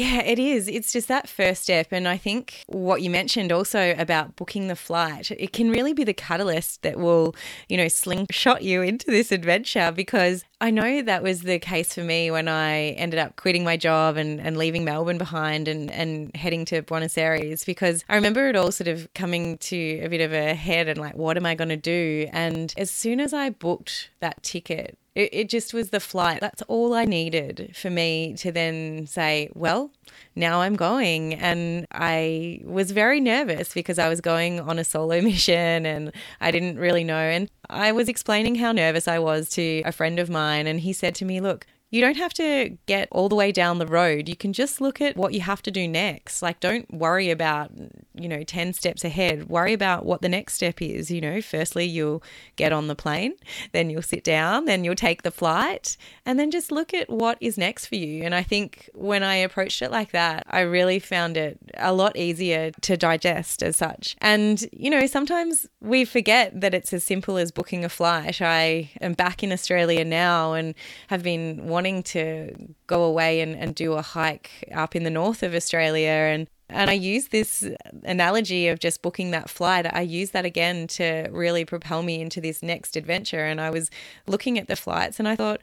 Yeah, 0.00 0.22
it 0.22 0.38
is. 0.38 0.66
It's 0.66 0.94
just 0.94 1.08
that 1.08 1.28
first 1.28 1.64
step. 1.64 1.88
And 1.90 2.08
I 2.08 2.16
think 2.16 2.62
what 2.68 3.02
you 3.02 3.10
mentioned 3.10 3.52
also 3.52 3.94
about 3.98 4.34
booking 4.34 4.68
the 4.68 4.74
flight, 4.74 5.30
it 5.30 5.52
can 5.52 5.70
really 5.70 5.92
be 5.92 6.04
the 6.04 6.14
catalyst 6.14 6.80
that 6.80 6.98
will, 6.98 7.34
you 7.68 7.76
know, 7.76 7.86
slingshot 7.86 8.62
you 8.62 8.80
into 8.80 9.10
this 9.10 9.30
adventure 9.30 9.92
because 9.94 10.42
I 10.58 10.70
know 10.70 11.02
that 11.02 11.22
was 11.22 11.42
the 11.42 11.58
case 11.58 11.92
for 11.92 12.02
me 12.02 12.30
when 12.30 12.48
I 12.48 12.92
ended 12.92 13.20
up 13.20 13.36
quitting 13.36 13.62
my 13.62 13.76
job 13.76 14.16
and, 14.16 14.40
and 14.40 14.56
leaving 14.56 14.86
Melbourne 14.86 15.18
behind 15.18 15.68
and, 15.68 15.90
and 15.90 16.34
heading 16.34 16.64
to 16.66 16.80
Buenos 16.80 17.18
Aires 17.18 17.66
because 17.66 18.02
I 18.08 18.14
remember 18.14 18.48
it 18.48 18.56
all 18.56 18.72
sort 18.72 18.88
of 18.88 19.06
coming 19.14 19.58
to 19.58 20.00
a 20.02 20.08
bit 20.08 20.22
of 20.22 20.32
a 20.32 20.54
head 20.54 20.88
and 20.88 20.98
like, 20.98 21.14
what 21.14 21.36
am 21.36 21.44
I 21.44 21.54
going 21.54 21.68
to 21.68 21.76
do? 21.76 22.26
And 22.32 22.72
as 22.78 22.90
soon 22.90 23.20
as 23.20 23.34
I 23.34 23.50
booked 23.50 24.08
that 24.20 24.42
ticket, 24.42 24.96
it, 25.14 25.30
it 25.32 25.48
just 25.48 25.74
was 25.74 25.90
the 25.90 26.00
flight. 26.00 26.40
That's 26.40 26.62
all 26.62 26.94
I 26.94 27.04
needed 27.04 27.72
for 27.74 27.90
me 27.90 28.34
to 28.38 28.52
then 28.52 29.06
say, 29.06 29.50
well, 29.54 29.90
now 30.36 30.60
I'm 30.60 30.76
going. 30.76 31.34
And 31.34 31.86
I 31.90 32.60
was 32.64 32.92
very 32.92 33.20
nervous 33.20 33.74
because 33.74 33.98
I 33.98 34.08
was 34.08 34.20
going 34.20 34.60
on 34.60 34.78
a 34.78 34.84
solo 34.84 35.20
mission 35.22 35.84
and 35.86 36.12
I 36.40 36.50
didn't 36.50 36.78
really 36.78 37.04
know. 37.04 37.16
And 37.16 37.50
I 37.68 37.92
was 37.92 38.08
explaining 38.08 38.56
how 38.56 38.72
nervous 38.72 39.08
I 39.08 39.18
was 39.18 39.48
to 39.50 39.82
a 39.84 39.92
friend 39.92 40.18
of 40.18 40.30
mine. 40.30 40.66
And 40.66 40.80
he 40.80 40.92
said 40.92 41.14
to 41.16 41.24
me, 41.24 41.40
look, 41.40 41.66
you 41.90 42.00
don't 42.00 42.16
have 42.16 42.32
to 42.34 42.76
get 42.86 43.08
all 43.10 43.28
the 43.28 43.34
way 43.34 43.50
down 43.50 43.78
the 43.78 43.86
road. 43.86 44.28
You 44.28 44.36
can 44.36 44.52
just 44.52 44.80
look 44.80 45.00
at 45.00 45.16
what 45.16 45.34
you 45.34 45.40
have 45.40 45.60
to 45.62 45.70
do 45.72 45.88
next. 45.88 46.40
Like, 46.40 46.60
don't 46.60 46.92
worry 46.94 47.30
about, 47.30 47.72
you 48.14 48.28
know, 48.28 48.44
10 48.44 48.72
steps 48.74 49.04
ahead. 49.04 49.48
Worry 49.48 49.72
about 49.72 50.06
what 50.06 50.22
the 50.22 50.28
next 50.28 50.54
step 50.54 50.80
is. 50.80 51.10
You 51.10 51.20
know, 51.20 51.42
firstly, 51.42 51.84
you'll 51.86 52.22
get 52.54 52.72
on 52.72 52.86
the 52.86 52.94
plane, 52.94 53.34
then 53.72 53.90
you'll 53.90 54.02
sit 54.02 54.22
down, 54.22 54.66
then 54.66 54.84
you'll 54.84 54.94
take 54.94 55.22
the 55.22 55.32
flight, 55.32 55.96
and 56.24 56.38
then 56.38 56.52
just 56.52 56.70
look 56.70 56.94
at 56.94 57.10
what 57.10 57.38
is 57.40 57.58
next 57.58 57.86
for 57.86 57.96
you. 57.96 58.22
And 58.22 58.36
I 58.36 58.44
think 58.44 58.88
when 58.94 59.24
I 59.24 59.34
approached 59.36 59.82
it 59.82 59.90
like 59.90 60.12
that, 60.12 60.44
I 60.48 60.60
really 60.60 61.00
found 61.00 61.36
it 61.36 61.58
a 61.76 61.92
lot 61.92 62.16
easier 62.16 62.70
to 62.82 62.96
digest 62.96 63.64
as 63.64 63.76
such. 63.76 64.16
And, 64.20 64.64
you 64.72 64.90
know, 64.90 65.06
sometimes 65.06 65.66
we 65.80 66.04
forget 66.04 66.60
that 66.60 66.72
it's 66.72 66.92
as 66.92 67.02
simple 67.02 67.36
as 67.36 67.50
booking 67.50 67.84
a 67.84 67.88
flight. 67.88 68.40
I 68.40 68.90
am 69.00 69.14
back 69.14 69.42
in 69.42 69.50
Australia 69.50 70.04
now 70.04 70.52
and 70.52 70.74
have 71.08 71.24
been 71.24 71.66
wanting 71.66 71.79
to 71.82 72.74
go 72.86 73.04
away 73.04 73.40
and, 73.40 73.54
and 73.56 73.74
do 73.74 73.94
a 73.94 74.02
hike 74.02 74.68
up 74.74 74.94
in 74.94 75.04
the 75.04 75.10
north 75.10 75.42
of 75.42 75.54
Australia 75.54 76.08
and 76.08 76.48
and 76.72 76.88
I 76.88 76.94
use 76.94 77.28
this 77.28 77.68
analogy 78.04 78.68
of 78.68 78.78
just 78.78 79.02
booking 79.02 79.32
that 79.32 79.50
flight. 79.50 79.92
I 79.92 80.02
use 80.02 80.30
that 80.30 80.44
again 80.44 80.86
to 80.88 81.28
really 81.30 81.64
propel 81.64 82.02
me 82.02 82.20
into 82.20 82.40
this 82.40 82.62
next 82.62 82.96
adventure. 82.96 83.44
And 83.44 83.60
I 83.60 83.70
was 83.70 83.90
looking 84.26 84.58
at 84.58 84.68
the 84.68 84.76
flights 84.76 85.18
and 85.18 85.28
I 85.28 85.36
thought, 85.36 85.60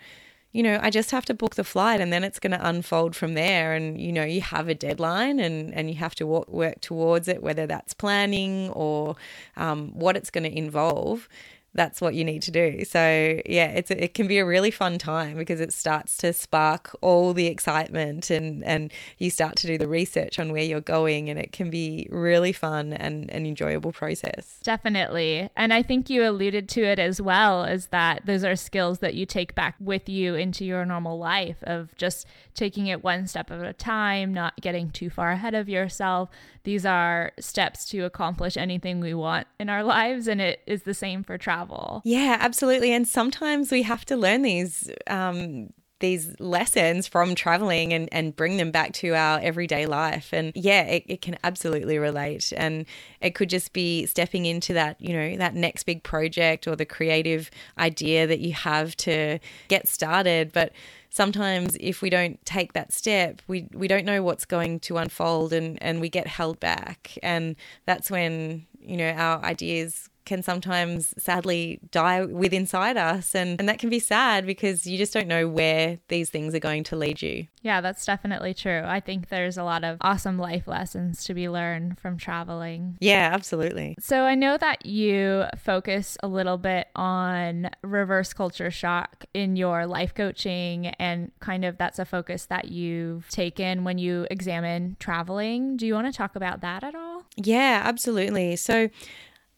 you 0.51 0.63
know, 0.63 0.80
I 0.82 0.89
just 0.89 1.12
have 1.12 1.25
to 1.25 1.34
book 1.34 1.56
the 1.56 1.63
flight 1.63 2.01
and 2.01 2.12
then 2.12 2.23
it's 2.23 2.39
going 2.39 2.51
to 2.51 2.67
unfold 2.67 3.15
from 3.15 3.36
there. 3.36 3.73
And, 3.73 3.99
you 3.99 4.12
know, 4.12 4.23
you 4.23 4.41
have 4.41 4.67
a 4.67 4.75
deadline 4.75 5.39
and, 5.39 5.73
and 5.73 5.89
you 5.89 5.95
have 5.97 6.15
to 6.15 6.27
work, 6.27 6.47
work 6.47 6.82
towards 6.82 7.27
it, 7.27 7.43
whether 7.43 7.67
that's 7.67 7.93
planning 7.93 8.69
or 8.71 9.15
um, 9.56 9.91
what 9.93 10.17
it's 10.17 10.30
going 10.30 10.45
to 10.45 10.58
involve 10.58 11.30
that's 11.77 12.01
what 12.01 12.15
you 12.15 12.25
need 12.25 12.41
to 12.41 12.51
do. 12.51 12.83
So 12.83 13.39
yeah, 13.45 13.67
it's 13.67 13.91
it 13.91 14.15
can 14.15 14.27
be 14.27 14.39
a 14.39 14.45
really 14.45 14.71
fun 14.71 14.97
time 14.97 15.37
because 15.37 15.61
it 15.61 15.71
starts 15.71 16.17
to 16.17 16.33
spark 16.33 16.93
all 17.01 17.33
the 17.33 17.45
excitement 17.45 18.31
and 18.31 18.63
and 18.63 18.91
you 19.19 19.29
start 19.29 19.55
to 19.57 19.67
do 19.67 19.77
the 19.77 19.87
research 19.87 20.39
on 20.39 20.51
where 20.51 20.63
you're 20.63 20.81
going 20.81 21.29
and 21.29 21.39
it 21.39 21.51
can 21.51 21.69
be 21.69 22.07
really 22.09 22.51
fun 22.51 22.93
and 22.93 23.29
an 23.29 23.45
enjoyable 23.45 23.91
process. 23.91 24.59
Definitely. 24.63 25.49
And 25.55 25.71
I 25.71 25.83
think 25.83 26.09
you 26.09 26.27
alluded 26.27 26.67
to 26.69 26.83
it 26.83 26.97
as 26.97 27.21
well 27.21 27.63
as 27.63 27.87
that 27.87 28.25
those 28.25 28.43
are 28.43 28.55
skills 28.55 28.97
that 28.99 29.13
you 29.13 29.27
take 29.27 29.53
back 29.53 29.75
with 29.79 30.09
you 30.09 30.33
into 30.33 30.65
your 30.65 30.83
normal 30.83 31.19
life 31.19 31.57
of 31.61 31.95
just 31.95 32.25
taking 32.55 32.87
it 32.87 33.03
one 33.03 33.27
step 33.27 33.51
at 33.51 33.63
a 33.63 33.73
time, 33.73 34.33
not 34.33 34.55
getting 34.59 34.89
too 34.89 35.11
far 35.11 35.31
ahead 35.31 35.53
of 35.53 35.69
yourself. 35.69 36.29
These 36.63 36.87
are 36.87 37.33
steps 37.39 37.87
to 37.89 37.99
accomplish 37.99 38.57
anything 38.57 38.99
we 38.99 39.13
want 39.13 39.45
in 39.59 39.69
our 39.69 39.83
lives 39.97 40.27
and 40.27 40.41
it 40.41 40.61
is 40.65 40.81
the 40.81 40.95
same 40.95 41.23
for 41.23 41.37
travel 41.37 41.66
travel. 41.67 42.01
Yeah, 42.06 42.38
absolutely. 42.39 42.91
And 42.93 43.08
sometimes 43.08 43.71
we 43.71 43.84
have 43.84 44.06
to 44.06 44.17
learn 44.17 44.41
these 44.41 44.89
um, 45.08 45.69
these 45.99 46.39
lessons 46.39 47.08
from 47.08 47.34
traveling 47.34 47.91
and, 47.91 48.08
and 48.12 48.36
bring 48.36 48.58
them 48.58 48.69
back 48.69 48.93
to 48.93 49.15
our 49.15 49.39
everyday 49.39 49.88
life. 49.88 50.32
And 50.32 50.51
yeah, 50.53 50.84
it, 50.84 51.03
it 51.08 51.21
can 51.21 51.38
absolutely 51.43 51.97
relate. 51.97 52.53
And 52.56 52.86
it 53.19 53.34
could 53.34 53.49
just 53.49 53.73
be 53.73 54.06
stepping 54.06 54.45
into 54.45 54.73
that, 54.73 55.01
you 55.01 55.13
know, 55.13 55.38
that 55.38 55.56
next 55.56 55.86
big 55.86 56.03
project 56.03 56.67
or 56.67 56.75
the 56.75 56.86
creative 56.86 57.49
idea 57.80 58.27
that 58.27 58.39
you 58.39 58.53
have 58.53 58.95
to 58.97 59.39
get 59.69 59.88
started. 59.88 60.51
But 60.53 60.71
sometimes 61.10 61.75
if 61.80 62.03
we 62.03 62.12
don't 62.12 62.43
take 62.45 62.73
that 62.73 62.93
step, 62.93 63.41
we, 63.47 63.67
we 63.73 63.88
don't 63.88 64.06
know 64.06 64.21
what's 64.21 64.45
going 64.45 64.80
to 64.82 64.97
unfold 64.97 65.51
and, 65.51 65.82
and 65.82 65.99
we 65.99 66.10
get 66.10 66.27
held 66.27 66.60
back. 66.60 67.17
And 67.23 67.56
that's 67.88 68.12
when, 68.12 68.67
you 68.80 68.97
know, 68.97 69.10
our 69.10 69.43
ideas 69.43 70.12
can 70.27 70.43
sometimes 70.43 71.13
sadly 71.17 71.79
die 71.89 72.25
with 72.25 72.53
inside 72.53 72.97
us 72.97 73.33
and, 73.33 73.59
and 73.59 73.67
that 73.69 73.79
can 73.79 73.89
be 73.89 73.97
sad 73.97 74.45
because 74.45 74.85
you 74.85 74.97
just 74.97 75.13
don't 75.13 75.27
know 75.27 75.47
where 75.47 75.97
these 76.09 76.29
things 76.29 76.53
are 76.53 76.59
going 76.59 76.83
to 76.83 76.97
lead 76.97 77.21
you. 77.21 77.47
Yeah, 77.61 77.81
that's 77.81 78.05
definitely 78.05 78.53
true. 78.53 78.83
I 78.85 78.99
think 78.99 79.29
there's 79.29 79.57
a 79.57 79.63
lot 79.63 79.83
of 79.83 79.97
awesome 80.01 80.37
life 80.37 80.67
lessons 80.67 81.23
to 81.25 81.33
be 81.33 81.47
learned 81.49 81.99
from 81.99 82.17
traveling. 82.17 82.97
Yeah, 82.99 83.29
absolutely. 83.33 83.95
So 83.99 84.23
I 84.23 84.35
know 84.35 84.57
that 84.57 84.85
you 84.85 85.45
focus 85.57 86.17
a 86.21 86.27
little 86.27 86.57
bit 86.57 86.89
on 86.95 87.69
reverse 87.81 88.33
culture 88.33 88.69
shock 88.69 89.25
in 89.33 89.55
your 89.55 89.87
life 89.87 90.13
coaching 90.13 90.87
and 90.87 91.31
kind 91.39 91.63
of 91.63 91.77
that's 91.77 91.99
a 91.99 92.05
focus 92.05 92.45
that 92.47 92.69
you've 92.69 93.29
taken 93.29 93.85
when 93.85 93.97
you 93.97 94.27
examine 94.29 94.97
traveling. 94.99 95.77
Do 95.77 95.87
you 95.87 95.93
want 95.93 96.07
to 96.07 96.13
talk 96.13 96.35
about 96.35 96.61
that 96.61 96.83
at 96.83 96.95
all? 96.95 97.23
Yeah, 97.37 97.81
absolutely. 97.85 98.55
So 98.57 98.89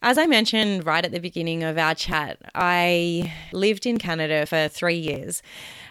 as 0.02 0.16
I 0.16 0.26
mentioned 0.26 0.86
right 0.86 1.04
at 1.04 1.12
the 1.12 1.20
beginning 1.20 1.62
of 1.62 1.76
our 1.76 1.94
chat, 1.94 2.38
I 2.54 3.32
lived 3.52 3.84
in 3.84 3.98
Canada 3.98 4.46
for 4.46 4.68
three 4.68 4.96
years. 4.96 5.42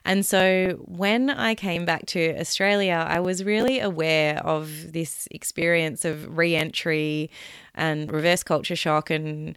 And 0.04 0.26
so 0.26 0.82
when 0.86 1.30
I 1.30 1.54
came 1.54 1.86
back 1.86 2.08
to 2.08 2.36
Australia, 2.40 3.06
I 3.08 3.20
was 3.20 3.44
really 3.44 3.80
aware 3.80 4.38
of 4.40 4.94
this 4.94 5.28
experience 5.30 6.06
of 6.06 6.38
re 6.38 6.56
entry 6.56 7.30
and 7.76 8.12
reverse 8.12 8.42
culture 8.42 8.76
shock. 8.76 9.12
And 9.12 9.56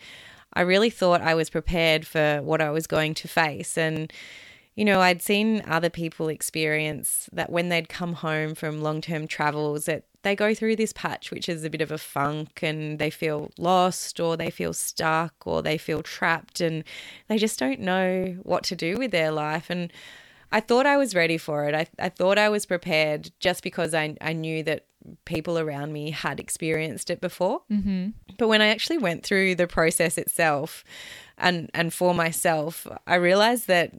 I 0.52 0.60
really 0.60 0.90
thought 0.90 1.22
I 1.22 1.34
was 1.34 1.48
prepared 1.48 2.06
for 2.06 2.42
what 2.42 2.60
I 2.60 2.70
was 2.70 2.86
going 2.86 3.14
to 3.14 3.28
face. 3.28 3.78
And 3.78 4.12
you 4.74 4.84
know, 4.86 5.00
I'd 5.00 5.20
seen 5.20 5.62
other 5.66 5.90
people 5.90 6.28
experience 6.28 7.28
that 7.32 7.50
when 7.50 7.68
they'd 7.68 7.90
come 7.90 8.14
home 8.14 8.54
from 8.54 8.82
long 8.82 9.00
term 9.00 9.26
travels, 9.26 9.84
that 9.84 10.04
they 10.22 10.37
go 10.37 10.54
through 10.54 10.76
this 10.76 10.92
patch, 10.92 11.30
which 11.30 11.48
is 11.48 11.64
a 11.64 11.70
bit 11.70 11.80
of 11.80 11.90
a 11.90 11.98
funk, 11.98 12.61
and 12.62 12.98
they 12.98 13.11
feel 13.11 13.50
lost, 13.58 14.20
or 14.20 14.37
they 14.37 14.50
feel 14.50 14.72
stuck, 14.72 15.35
or 15.46 15.62
they 15.62 15.78
feel 15.78 16.02
trapped, 16.02 16.61
and 16.61 16.85
they 17.28 17.38
just 17.38 17.58
don't 17.58 17.80
know 17.80 18.37
what 18.42 18.64
to 18.64 18.76
do 18.76 18.96
with 18.96 19.11
their 19.11 19.32
life. 19.32 19.68
And 19.68 19.92
I 20.52 20.61
thought 20.61 20.87
I 20.87 20.96
was 20.96 21.14
ready 21.14 21.38
for 21.38 21.66
it. 21.68 21.74
I, 21.74 21.87
I 21.98 22.08
thought 22.08 22.38
I 22.38 22.48
was 22.48 22.66
prepared 22.66 23.30
just 23.40 23.62
because 23.62 23.94
I, 23.94 24.16
I 24.20 24.32
knew 24.32 24.62
that 24.64 24.87
people 25.24 25.58
around 25.58 25.92
me 25.92 26.11
had 26.11 26.38
experienced 26.38 27.11
it 27.11 27.20
before. 27.20 27.62
Mm-hmm. 27.70 28.11
But 28.38 28.48
when 28.48 28.62
I 28.62 28.68
actually 28.68 28.98
went 28.98 29.24
through 29.24 29.56
the 29.56 29.66
process 29.66 30.16
itself 30.18 30.85
and, 31.38 31.70
and 31.74 31.92
for 31.92 32.14
myself, 32.14 32.87
I 33.06 33.16
realized 33.16 33.66
that 33.66 33.92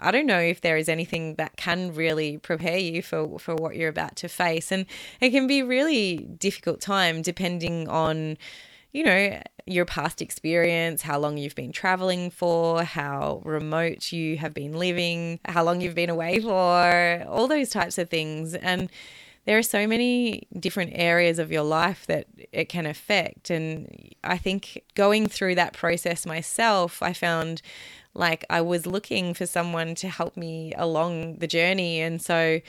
I 0.00 0.10
don't 0.10 0.26
know 0.26 0.38
if 0.38 0.60
there 0.60 0.76
is 0.76 0.88
anything 0.88 1.34
that 1.36 1.56
can 1.56 1.94
really 1.94 2.38
prepare 2.38 2.78
you 2.78 3.02
for, 3.02 3.38
for 3.38 3.54
what 3.54 3.76
you're 3.76 3.88
about 3.88 4.16
to 4.16 4.28
face. 4.28 4.72
And 4.72 4.86
it 5.20 5.30
can 5.30 5.46
be 5.46 5.62
really 5.62 6.16
difficult 6.38 6.80
time 6.80 7.22
depending 7.22 7.88
on, 7.88 8.38
you 8.92 9.04
know, 9.04 9.40
your 9.66 9.84
past 9.84 10.20
experience, 10.20 11.02
how 11.02 11.18
long 11.18 11.38
you've 11.38 11.54
been 11.54 11.72
traveling 11.72 12.30
for, 12.30 12.82
how 12.82 13.40
remote 13.44 14.10
you 14.10 14.36
have 14.38 14.52
been 14.52 14.72
living, 14.72 15.38
how 15.44 15.62
long 15.62 15.80
you've 15.80 15.94
been 15.94 16.10
away 16.10 16.40
for, 16.40 17.24
all 17.28 17.46
those 17.46 17.70
types 17.70 17.98
of 17.98 18.10
things. 18.10 18.54
And 18.54 18.90
there 19.44 19.56
are 19.56 19.62
so 19.62 19.86
many 19.86 20.46
different 20.58 20.92
areas 20.94 21.38
of 21.38 21.50
your 21.50 21.62
life 21.62 22.06
that 22.06 22.26
it 22.52 22.68
can 22.68 22.86
affect. 22.86 23.50
And 23.50 24.14
I 24.22 24.36
think 24.36 24.82
going 24.94 25.26
through 25.28 25.54
that 25.54 25.72
process 25.72 26.26
myself, 26.26 27.02
I 27.02 27.12
found 27.12 27.62
like 28.14 28.44
I 28.50 28.60
was 28.60 28.86
looking 28.86 29.34
for 29.34 29.46
someone 29.46 29.94
to 29.96 30.08
help 30.08 30.36
me 30.36 30.72
along 30.76 31.36
the 31.36 31.46
journey. 31.46 32.00
And 32.00 32.20
so 32.20 32.60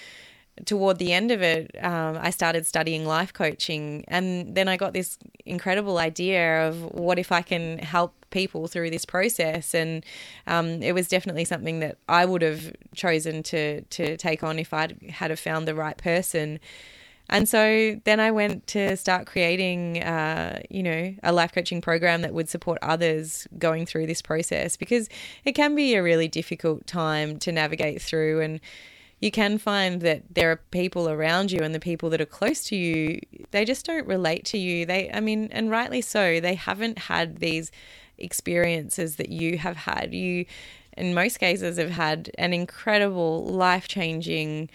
toward 0.65 0.99
the 0.99 1.13
end 1.13 1.31
of 1.31 1.41
it, 1.41 1.75
um, 1.83 2.17
I 2.19 2.29
started 2.29 2.65
studying 2.65 3.05
life 3.05 3.33
coaching. 3.33 4.05
And 4.07 4.55
then 4.55 4.67
I 4.67 4.77
got 4.77 4.93
this 4.93 5.17
incredible 5.45 5.97
idea 5.97 6.67
of 6.67 6.83
what 6.93 7.17
if 7.17 7.31
I 7.31 7.41
can 7.41 7.79
help 7.79 8.13
people 8.29 8.67
through 8.67 8.89
this 8.89 9.05
process. 9.05 9.73
And 9.73 10.05
um, 10.47 10.81
it 10.81 10.93
was 10.93 11.07
definitely 11.07 11.45
something 11.45 11.79
that 11.79 11.97
I 12.07 12.25
would 12.25 12.41
have 12.41 12.73
chosen 12.95 13.43
to, 13.43 13.81
to 13.81 14.17
take 14.17 14.43
on 14.43 14.59
if 14.59 14.73
I'd 14.73 15.01
had 15.09 15.31
have 15.31 15.39
found 15.39 15.67
the 15.67 15.75
right 15.75 15.97
person. 15.97 16.59
And 17.31 17.47
so 17.47 17.99
then 18.03 18.19
I 18.19 18.29
went 18.29 18.67
to 18.67 18.95
start 18.97 19.25
creating, 19.25 20.03
uh, 20.03 20.59
you 20.69 20.83
know, 20.83 21.15
a 21.23 21.31
life 21.31 21.53
coaching 21.53 21.81
program 21.81 22.21
that 22.21 22.33
would 22.33 22.49
support 22.49 22.77
others 22.81 23.47
going 23.57 23.85
through 23.85 24.07
this 24.07 24.21
process 24.21 24.75
because 24.75 25.07
it 25.45 25.53
can 25.53 25.73
be 25.73 25.95
a 25.95 26.03
really 26.03 26.27
difficult 26.27 26.85
time 26.85 27.39
to 27.39 27.51
navigate 27.51 28.01
through. 28.01 28.41
And, 28.41 28.59
you 29.21 29.29
can 29.29 29.59
find 29.59 30.01
that 30.01 30.23
there 30.33 30.51
are 30.51 30.55
people 30.71 31.07
around 31.07 31.51
you 31.51 31.61
and 31.61 31.75
the 31.75 31.79
people 31.79 32.09
that 32.09 32.19
are 32.19 32.25
close 32.25 32.63
to 32.65 32.75
you, 32.75 33.19
they 33.51 33.63
just 33.63 33.85
don't 33.85 34.07
relate 34.07 34.43
to 34.45 34.57
you. 34.57 34.85
They, 34.85 35.11
I 35.11 35.19
mean, 35.19 35.47
and 35.51 35.69
rightly 35.69 36.01
so, 36.01 36.39
they 36.39 36.55
haven't 36.55 36.97
had 36.97 37.37
these 37.37 37.71
experiences 38.17 39.17
that 39.17 39.29
you 39.29 39.59
have 39.59 39.77
had. 39.77 40.13
You, 40.13 40.45
in 40.97 41.13
most 41.13 41.37
cases, 41.37 41.77
have 41.77 41.91
had 41.91 42.31
an 42.39 42.51
incredible, 42.51 43.45
life 43.45 43.87
changing, 43.87 44.71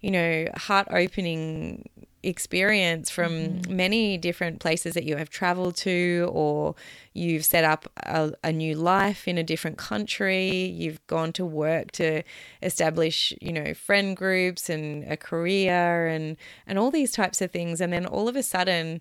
you 0.00 0.10
know, 0.10 0.46
heart 0.56 0.88
opening 0.90 1.88
experience 2.22 3.10
from 3.10 3.32
mm-hmm. 3.32 3.76
many 3.76 4.18
different 4.18 4.60
places 4.60 4.94
that 4.94 5.04
you 5.04 5.16
have 5.16 5.30
traveled 5.30 5.76
to, 5.76 6.28
or 6.32 6.74
you've 7.12 7.44
set 7.44 7.64
up 7.64 7.90
a, 7.96 8.32
a, 8.42 8.52
new 8.52 8.74
life 8.74 9.28
in 9.28 9.38
a 9.38 9.44
different 9.44 9.78
country. 9.78 10.50
You've 10.50 11.04
gone 11.06 11.32
to 11.34 11.44
work 11.44 11.92
to 11.92 12.22
establish, 12.62 13.32
you 13.40 13.52
know, 13.52 13.72
friend 13.74 14.16
groups 14.16 14.68
and 14.68 15.04
a 15.04 15.16
career 15.16 16.08
and 16.08 16.36
and 16.66 16.78
all 16.78 16.90
these 16.90 17.12
types 17.12 17.40
of 17.40 17.50
things. 17.50 17.80
And 17.80 17.92
then 17.92 18.06
all 18.06 18.28
of 18.28 18.36
a 18.36 18.42
sudden, 18.42 19.00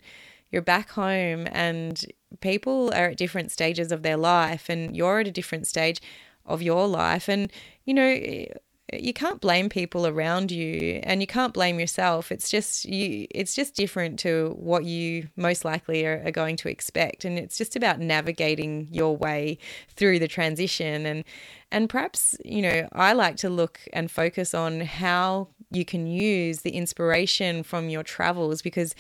you're 0.52 0.62
back 0.62 0.92
home, 0.92 1.48
and 1.52 2.06
people 2.40 2.92
are 2.94 3.08
at 3.08 3.18
different 3.18 3.52
stages 3.52 3.92
of 3.92 4.04
their 4.04 4.18
life, 4.18 4.70
and 4.70 4.96
you're 4.96 5.20
at 5.20 5.28
a 5.28 5.32
different 5.32 5.68
stage 5.68 6.02
of 6.46 6.62
your 6.62 6.88
life, 6.88 7.28
and 7.28 7.52
you 7.84 7.94
know 7.94 8.48
you 8.94 9.14
can't 9.14 9.42
blame 9.42 9.68
people 9.68 10.08
around 10.08 10.50
you 10.50 11.02
and 11.04 11.20
you 11.20 11.28
can't 11.28 11.54
blame 11.54 11.80
yourself. 11.80 12.32
It's 12.32 12.50
just 12.50 12.86
you 12.86 13.28
it's 13.32 13.54
just 13.54 13.76
different 13.76 14.18
to 14.20 14.56
what 14.58 14.86
you 14.86 15.28
most 15.36 15.66
likely 15.66 16.06
are, 16.06 16.24
are, 16.26 16.32
going 16.32 16.56
to 16.58 16.70
expect. 16.70 17.26
And 17.26 17.38
it's 17.38 17.58
just 17.58 17.76
about 17.76 18.00
navigating 18.00 18.88
your 18.90 19.18
way 19.18 19.58
through 19.90 20.20
the 20.20 20.28
transition. 20.28 21.06
And 21.06 21.26
and 21.72 21.90
perhaps 21.90 22.36
you 22.46 22.62
know 22.62 22.88
i 22.94 23.12
like 23.12 23.36
to 23.36 23.50
look 23.50 23.82
and 23.92 24.10
focus 24.10 24.54
on 24.54 24.80
how 24.80 25.50
you 25.70 25.84
can 25.84 26.08
use 26.08 26.62
the 26.62 26.72
inspiration 26.72 27.62
from 27.62 27.90
your 27.90 28.04
travels 28.04 28.62
because 28.62 28.96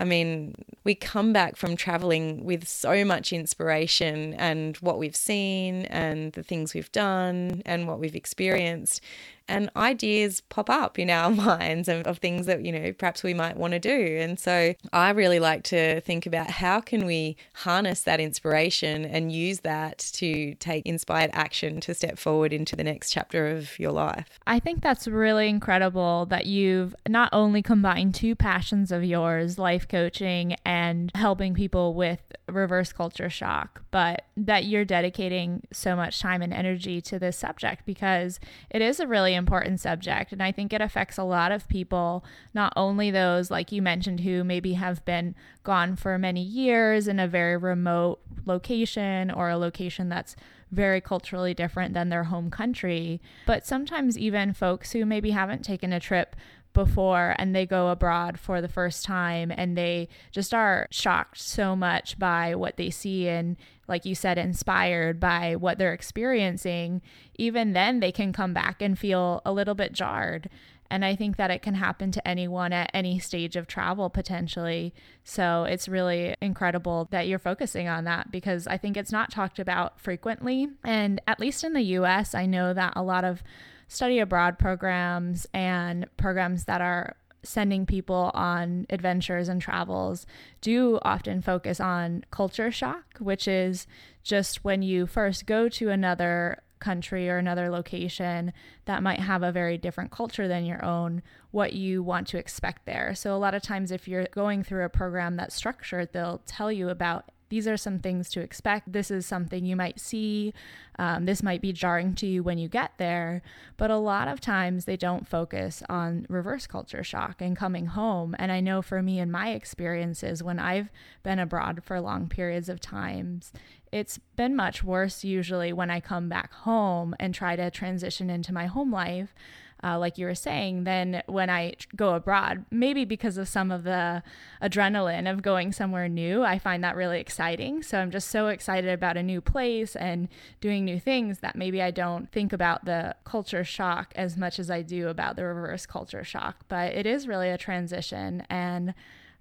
I 0.00 0.04
mean, 0.04 0.54
we 0.82 0.94
come 0.94 1.34
back 1.34 1.56
from 1.56 1.76
traveling 1.76 2.42
with 2.42 2.66
so 2.66 3.04
much 3.04 3.34
inspiration 3.34 4.32
and 4.32 4.78
what 4.78 4.98
we've 4.98 5.14
seen 5.14 5.84
and 5.84 6.32
the 6.32 6.42
things 6.42 6.72
we've 6.72 6.90
done 6.90 7.60
and 7.66 7.86
what 7.86 8.00
we've 8.00 8.16
experienced 8.16 9.02
and 9.50 9.70
ideas 9.76 10.40
pop 10.42 10.70
up 10.70 10.98
in 10.98 11.10
our 11.10 11.30
minds 11.50 11.88
of, 11.88 12.06
of 12.06 12.18
things 12.18 12.46
that 12.46 12.64
you 12.64 12.72
know 12.72 12.92
perhaps 12.92 13.22
we 13.22 13.34
might 13.34 13.56
want 13.56 13.72
to 13.72 13.78
do. 13.78 14.18
And 14.20 14.38
so 14.38 14.74
i 14.92 15.10
really 15.10 15.40
like 15.40 15.64
to 15.64 16.00
think 16.02 16.26
about 16.26 16.50
how 16.50 16.80
can 16.80 17.04
we 17.04 17.36
harness 17.54 18.02
that 18.02 18.20
inspiration 18.20 19.04
and 19.04 19.32
use 19.32 19.60
that 19.60 19.98
to 19.98 20.54
take 20.56 20.86
inspired 20.86 21.30
action 21.32 21.80
to 21.80 21.94
step 21.94 22.18
forward 22.18 22.52
into 22.52 22.76
the 22.76 22.84
next 22.84 23.10
chapter 23.10 23.48
of 23.48 23.78
your 23.78 23.92
life. 23.92 24.38
I 24.46 24.58
think 24.58 24.82
that's 24.82 25.08
really 25.08 25.48
incredible 25.48 26.26
that 26.26 26.46
you've 26.46 26.94
not 27.08 27.28
only 27.32 27.62
combined 27.62 28.14
two 28.14 28.34
passions 28.34 28.92
of 28.92 29.04
yours 29.04 29.58
life 29.58 29.88
coaching 29.88 30.56
and 30.64 31.10
helping 31.14 31.54
people 31.54 31.94
with 31.94 32.20
reverse 32.48 32.92
culture 32.92 33.30
shock 33.30 33.82
but 33.90 34.24
that 34.36 34.64
you're 34.64 34.84
dedicating 34.84 35.62
so 35.72 35.94
much 35.96 36.20
time 36.20 36.42
and 36.42 36.52
energy 36.52 37.00
to 37.00 37.18
this 37.18 37.36
subject 37.36 37.84
because 37.86 38.40
it 38.70 38.82
is 38.82 39.00
a 39.00 39.06
really 39.06 39.34
important 39.40 39.80
subject. 39.80 40.30
And 40.30 40.40
I 40.40 40.52
think 40.52 40.72
it 40.72 40.80
affects 40.80 41.18
a 41.18 41.24
lot 41.24 41.50
of 41.50 41.68
people, 41.68 42.24
not 42.54 42.72
only 42.76 43.10
those, 43.10 43.50
like 43.50 43.72
you 43.72 43.82
mentioned, 43.82 44.20
who 44.20 44.44
maybe 44.44 44.74
have 44.74 45.04
been 45.04 45.34
gone 45.64 45.96
for 45.96 46.16
many 46.16 46.42
years 46.42 47.08
in 47.08 47.18
a 47.18 47.26
very 47.26 47.56
remote 47.56 48.20
location 48.46 49.32
or 49.32 49.50
a 49.50 49.56
location 49.56 50.08
that's 50.08 50.36
very 50.70 51.00
culturally 51.00 51.52
different 51.52 51.94
than 51.94 52.10
their 52.10 52.24
home 52.24 52.50
country, 52.50 53.20
but 53.44 53.66
sometimes 53.66 54.16
even 54.16 54.52
folks 54.52 54.92
who 54.92 55.04
maybe 55.04 55.30
haven't 55.32 55.64
taken 55.64 55.92
a 55.92 55.98
trip 55.98 56.36
before 56.72 57.34
and 57.38 57.54
they 57.54 57.66
go 57.66 57.88
abroad 57.88 58.38
for 58.38 58.60
the 58.60 58.68
first 58.68 59.04
time 59.04 59.52
and 59.56 59.76
they 59.76 60.08
just 60.30 60.54
are 60.54 60.86
shocked 60.90 61.38
so 61.38 61.74
much 61.74 62.18
by 62.18 62.54
what 62.54 62.76
they 62.76 62.90
see 62.90 63.28
and 63.28 63.56
like 63.90 64.06
you 64.06 64.14
said 64.14 64.38
inspired 64.38 65.20
by 65.20 65.54
what 65.56 65.76
they're 65.76 65.92
experiencing 65.92 67.02
even 67.34 67.72
then 67.74 68.00
they 68.00 68.12
can 68.12 68.32
come 68.32 68.54
back 68.54 68.80
and 68.80 68.98
feel 68.98 69.42
a 69.44 69.52
little 69.52 69.74
bit 69.74 69.92
jarred 69.92 70.48
and 70.90 71.04
I 71.04 71.14
think 71.14 71.36
that 71.36 71.52
it 71.52 71.62
can 71.62 71.74
happen 71.74 72.10
to 72.12 72.28
anyone 72.28 72.72
at 72.72 72.90
any 72.92 73.20
stage 73.20 73.54
of 73.54 73.68
travel 73.68 74.10
potentially. 74.10 74.92
So 75.22 75.62
it's 75.62 75.88
really 75.88 76.34
incredible 76.42 77.06
that 77.12 77.28
you're 77.28 77.38
focusing 77.38 77.86
on 77.86 78.04
that 78.04 78.32
because 78.32 78.66
I 78.66 78.76
think 78.76 78.96
it's 78.96 79.12
not 79.12 79.30
talked 79.30 79.60
about 79.60 80.00
frequently. 80.00 80.66
And 80.82 81.20
at 81.28 81.38
least 81.38 81.62
in 81.62 81.74
the 81.74 81.82
US, 81.82 82.34
I 82.34 82.46
know 82.46 82.74
that 82.74 82.94
a 82.96 83.04
lot 83.04 83.24
of 83.24 83.42
study 83.86 84.18
abroad 84.18 84.58
programs 84.58 85.46
and 85.54 86.06
programs 86.16 86.64
that 86.64 86.80
are 86.80 87.16
sending 87.42 87.86
people 87.86 88.30
on 88.34 88.86
adventures 88.90 89.48
and 89.48 89.60
travels 89.62 90.26
do 90.60 90.98
often 91.02 91.40
focus 91.40 91.80
on 91.80 92.24
culture 92.30 92.70
shock, 92.70 93.16
which 93.18 93.48
is 93.48 93.86
just 94.22 94.64
when 94.64 94.82
you 94.82 95.06
first 95.06 95.46
go 95.46 95.68
to 95.68 95.90
another 95.90 96.62
country 96.80 97.28
or 97.28 97.38
another 97.38 97.70
location 97.70 98.52
that 98.86 99.02
might 99.02 99.20
have 99.20 99.42
a 99.42 99.52
very 99.52 99.78
different 99.78 100.10
culture 100.10 100.48
than 100.48 100.64
your 100.64 100.84
own, 100.84 101.22
what 101.50 101.74
you 101.74 102.02
want 102.02 102.26
to 102.26 102.38
expect 102.38 102.86
there. 102.86 103.14
So, 103.14 103.34
a 103.34 103.38
lot 103.38 103.54
of 103.54 103.62
times, 103.62 103.90
if 103.90 104.08
you're 104.08 104.26
going 104.32 104.62
through 104.64 104.84
a 104.84 104.88
program 104.88 105.36
that's 105.36 105.54
structured, 105.54 106.12
they'll 106.12 106.42
tell 106.46 106.72
you 106.72 106.88
about 106.88 107.30
these 107.50 107.68
are 107.68 107.76
some 107.76 107.98
things 107.98 108.30
to 108.30 108.40
expect. 108.40 108.92
This 108.92 109.10
is 109.10 109.26
something 109.26 109.64
you 109.64 109.76
might 109.76 110.00
see. 110.00 110.54
Um, 110.98 111.26
this 111.26 111.42
might 111.42 111.60
be 111.60 111.72
jarring 111.72 112.14
to 112.16 112.26
you 112.26 112.42
when 112.42 112.58
you 112.58 112.68
get 112.68 112.92
there. 112.96 113.42
But 113.76 113.90
a 113.90 113.96
lot 113.96 114.28
of 114.28 114.40
times 114.40 114.84
they 114.84 114.96
don't 114.96 115.28
focus 115.28 115.82
on 115.88 116.26
reverse 116.28 116.66
culture 116.66 117.04
shock 117.04 117.40
and 117.40 117.56
coming 117.56 117.86
home. 117.86 118.36
And 118.38 118.50
I 118.52 118.60
know 118.60 118.82
for 118.82 119.02
me 119.02 119.18
in 119.18 119.30
my 119.30 119.50
experiences, 119.50 120.42
when 120.42 120.58
I've 120.58 120.90
been 121.22 121.38
abroad 121.38 121.82
for 121.84 122.00
long 122.00 122.28
periods 122.28 122.68
of 122.68 122.80
times, 122.80 123.52
it's 123.92 124.18
been 124.36 124.54
much 124.54 124.84
worse 124.84 125.24
usually 125.24 125.72
when 125.72 125.90
I 125.90 125.98
come 126.00 126.28
back 126.28 126.52
home 126.52 127.14
and 127.18 127.34
try 127.34 127.56
to 127.56 127.70
transition 127.70 128.30
into 128.30 128.54
my 128.54 128.66
home 128.66 128.92
life 128.92 129.34
uh, 129.82 129.98
like 129.98 130.18
you 130.18 130.26
were 130.26 130.34
saying, 130.34 130.84
than 130.84 131.22
when 131.26 131.50
I 131.50 131.74
go 131.96 132.14
abroad. 132.14 132.64
Maybe 132.70 133.04
because 133.04 133.38
of 133.38 133.48
some 133.48 133.70
of 133.70 133.84
the 133.84 134.22
adrenaline 134.62 135.30
of 135.30 135.42
going 135.42 135.72
somewhere 135.72 136.08
new. 136.08 136.42
I 136.42 136.58
find 136.58 136.84
that 136.84 136.96
really 136.96 137.20
exciting. 137.20 137.82
So 137.82 137.98
I'm 137.98 138.10
just 138.10 138.28
so 138.28 138.48
excited 138.48 138.90
about 138.90 139.16
a 139.16 139.22
new 139.22 139.40
place 139.40 139.96
and 139.96 140.28
doing 140.60 140.84
new 140.84 141.00
things 141.00 141.38
that 141.38 141.56
maybe 141.56 141.80
I 141.82 141.90
don't 141.90 142.30
think 142.30 142.52
about 142.52 142.84
the 142.84 143.14
culture 143.24 143.64
shock 143.64 144.12
as 144.16 144.36
much 144.36 144.58
as 144.58 144.70
I 144.70 144.82
do 144.82 145.08
about 145.08 145.36
the 145.36 145.44
reverse 145.44 145.86
culture 145.86 146.24
shock. 146.24 146.56
But 146.68 146.94
it 146.94 147.06
is 147.06 147.26
really 147.26 147.50
a 147.50 147.58
transition. 147.58 148.44
And 148.50 148.94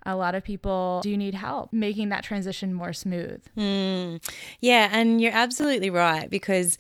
a 0.04 0.16
lot 0.16 0.36
of 0.36 0.44
people 0.44 1.02
do 1.04 1.18
need 1.18 1.34
help 1.34 1.74
making 1.74 2.10
that 2.10 2.24
transition 2.24 2.74
more 2.74 2.94
smooth. 2.94 3.42
Mm. 3.58 4.24
Yeah, 4.60 4.90
and 4.92 5.20
you're 5.22 5.34
absolutely 5.34 5.90
right 5.90 6.30
because 6.30 6.78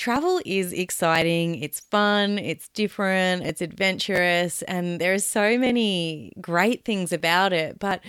travel 0.00 0.40
is 0.46 0.72
exciting, 0.72 1.56
it's 1.62 1.78
fun, 1.78 2.38
it's 2.38 2.68
different, 2.70 3.44
it's 3.44 3.60
adventurous, 3.60 4.62
and 4.62 4.98
there 4.98 5.12
are 5.12 5.18
so 5.18 5.58
many 5.58 6.32
great 6.40 6.86
things 6.86 7.12
about 7.12 7.52
it. 7.52 7.78
But 7.78 8.00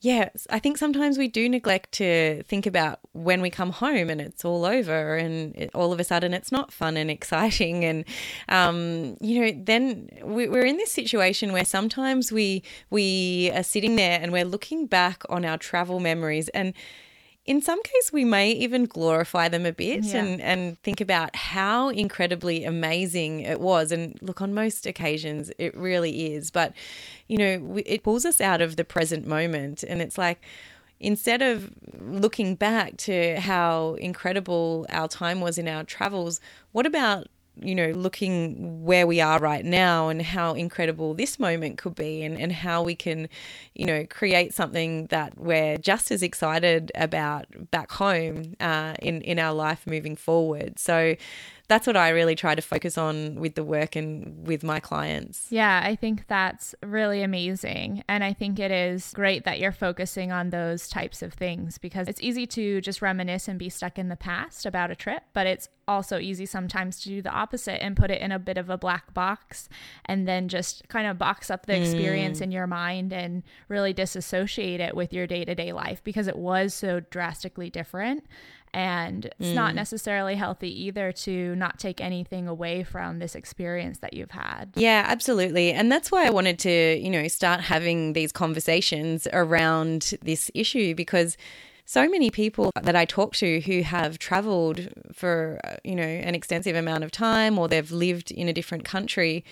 yeah, 0.00 0.28
I 0.50 0.58
think 0.58 0.76
sometimes 0.76 1.16
we 1.16 1.26
do 1.26 1.48
neglect 1.48 1.92
to 1.92 2.42
think 2.44 2.66
about 2.66 3.00
when 3.12 3.40
we 3.40 3.48
come 3.48 3.70
home 3.70 4.10
and 4.10 4.20
it's 4.20 4.44
all 4.44 4.66
over, 4.66 5.16
and 5.16 5.56
it, 5.56 5.70
all 5.74 5.90
of 5.90 5.98
a 5.98 6.04
sudden 6.04 6.34
it's 6.34 6.52
not 6.52 6.70
fun 6.70 6.98
and 6.98 7.10
exciting. 7.18 7.82
And 7.82 8.04
um, 8.50 9.16
you 9.22 9.40
know, 9.40 9.62
then 9.64 10.08
we, 10.22 10.48
we're 10.48 10.66
in 10.66 10.76
this 10.76 10.92
situation 10.92 11.52
where 11.52 11.64
sometimes 11.64 12.30
we 12.30 12.62
we 12.90 13.50
are 13.54 13.62
sitting 13.62 13.96
there 13.96 14.20
and 14.20 14.32
we're 14.32 14.44
looking 14.44 14.86
back 14.86 15.22
on 15.30 15.46
our 15.46 15.56
travel 15.56 15.98
memories 15.98 16.50
and 16.50 16.74
in 17.48 17.62
some 17.62 17.82
case 17.82 18.12
we 18.12 18.26
may 18.26 18.50
even 18.50 18.84
glorify 18.84 19.48
them 19.48 19.64
a 19.64 19.72
bit 19.72 20.04
yeah. 20.04 20.22
and, 20.22 20.40
and 20.42 20.78
think 20.82 21.00
about 21.00 21.34
how 21.34 21.88
incredibly 21.88 22.62
amazing 22.64 23.40
it 23.40 23.58
was. 23.58 23.90
And 23.90 24.18
look 24.20 24.42
on 24.42 24.52
most 24.52 24.86
occasions 24.86 25.50
it 25.58 25.74
really 25.74 26.34
is. 26.34 26.50
But 26.50 26.74
you 27.26 27.38
know 27.38 27.78
it 27.86 28.02
pulls 28.02 28.26
us 28.26 28.42
out 28.42 28.60
of 28.60 28.76
the 28.76 28.84
present 28.84 29.26
moment. 29.26 29.82
And 29.82 30.02
it's 30.02 30.18
like 30.18 30.44
instead 31.00 31.40
of 31.40 31.70
looking 32.02 32.54
back 32.54 32.98
to 32.98 33.40
how 33.40 33.94
incredible 33.94 34.86
our 34.90 35.08
time 35.08 35.40
was 35.40 35.56
in 35.56 35.68
our 35.68 35.84
travels 35.84 36.40
what 36.72 36.86
about 36.86 37.28
you 37.60 37.74
know, 37.74 37.90
looking 37.90 38.84
where 38.84 39.06
we 39.06 39.20
are 39.20 39.38
right 39.38 39.64
now 39.64 40.08
and 40.08 40.22
how 40.22 40.54
incredible 40.54 41.14
this 41.14 41.38
moment 41.38 41.78
could 41.78 41.94
be 41.94 42.22
and, 42.22 42.38
and 42.38 42.52
how 42.52 42.82
we 42.82 42.94
can, 42.94 43.28
you 43.74 43.86
know, 43.86 44.06
create 44.06 44.54
something 44.54 45.06
that 45.06 45.38
we're 45.38 45.76
just 45.78 46.10
as 46.10 46.22
excited 46.22 46.92
about 46.94 47.46
back 47.70 47.92
home 47.92 48.54
uh, 48.60 48.94
in, 49.00 49.20
in 49.22 49.38
our 49.38 49.54
life 49.54 49.86
moving 49.86 50.16
forward. 50.16 50.78
So 50.78 51.16
that's 51.68 51.86
what 51.86 51.96
I 51.96 52.08
really 52.08 52.34
try 52.34 52.54
to 52.54 52.62
focus 52.62 52.96
on 52.96 53.34
with 53.36 53.54
the 53.54 53.62
work 53.62 53.94
and 53.94 54.46
with 54.46 54.64
my 54.64 54.80
clients. 54.80 55.46
Yeah, 55.50 55.82
I 55.84 55.96
think 55.96 56.26
that's 56.26 56.74
really 56.82 57.22
amazing. 57.22 58.02
And 58.08 58.24
I 58.24 58.32
think 58.32 58.58
it 58.58 58.70
is 58.70 59.12
great 59.12 59.44
that 59.44 59.58
you're 59.58 59.70
focusing 59.70 60.32
on 60.32 60.48
those 60.48 60.88
types 60.88 61.22
of 61.22 61.34
things 61.34 61.76
because 61.76 62.08
it's 62.08 62.22
easy 62.22 62.46
to 62.48 62.80
just 62.80 63.02
reminisce 63.02 63.48
and 63.48 63.58
be 63.58 63.68
stuck 63.68 63.98
in 63.98 64.08
the 64.08 64.16
past 64.16 64.64
about 64.64 64.90
a 64.90 64.96
trip, 64.96 65.22
but 65.34 65.46
it's 65.46 65.68
also 65.86 66.18
easy 66.18 66.46
sometimes 66.46 67.00
to 67.00 67.08
do 67.08 67.22
the 67.22 67.30
opposite 67.30 67.82
and 67.82 67.96
put 67.96 68.10
it 68.10 68.20
in 68.20 68.30
a 68.32 68.38
bit 68.38 68.58
of 68.58 68.70
a 68.70 68.78
black 68.78 69.12
box 69.14 69.68
and 70.04 70.28
then 70.28 70.48
just 70.48 70.86
kind 70.88 71.06
of 71.06 71.18
box 71.18 71.50
up 71.50 71.66
the 71.66 71.76
experience 71.76 72.38
mm. 72.40 72.42
in 72.42 72.52
your 72.52 72.66
mind 72.66 73.12
and 73.12 73.42
really 73.68 73.92
disassociate 73.92 74.80
it 74.80 74.94
with 74.94 75.12
your 75.12 75.26
day 75.26 75.44
to 75.44 75.54
day 75.54 75.72
life 75.72 76.02
because 76.04 76.28
it 76.28 76.36
was 76.36 76.74
so 76.74 77.00
drastically 77.00 77.70
different. 77.70 78.24
And 78.78 79.24
it's 79.26 79.48
mm. 79.48 79.54
not 79.54 79.74
necessarily 79.74 80.36
healthy 80.36 80.84
either 80.84 81.10
to 81.10 81.56
not 81.56 81.80
take 81.80 82.00
anything 82.00 82.46
away 82.46 82.84
from 82.84 83.18
this 83.18 83.34
experience 83.34 83.98
that 83.98 84.14
you've 84.14 84.30
had. 84.30 84.70
Yeah, 84.76 85.04
absolutely. 85.04 85.72
And 85.72 85.90
that's 85.90 86.12
why 86.12 86.28
I 86.28 86.30
wanted 86.30 86.60
to, 86.60 86.96
you 86.96 87.10
know, 87.10 87.26
start 87.26 87.62
having 87.62 88.12
these 88.12 88.30
conversations 88.30 89.26
around 89.32 90.14
this 90.22 90.48
issue 90.54 90.94
because 90.94 91.36
so 91.86 92.08
many 92.08 92.30
people 92.30 92.70
that 92.80 92.94
I 92.94 93.04
talk 93.04 93.34
to 93.36 93.58
who 93.62 93.82
have 93.82 94.20
traveled 94.20 94.88
for, 95.12 95.60
you 95.82 95.96
know, 95.96 96.04
an 96.04 96.36
extensive 96.36 96.76
amount 96.76 97.02
of 97.02 97.10
time 97.10 97.58
or 97.58 97.66
they've 97.66 97.90
lived 97.90 98.30
in 98.30 98.48
a 98.48 98.52
different 98.52 98.84
country 98.84 99.44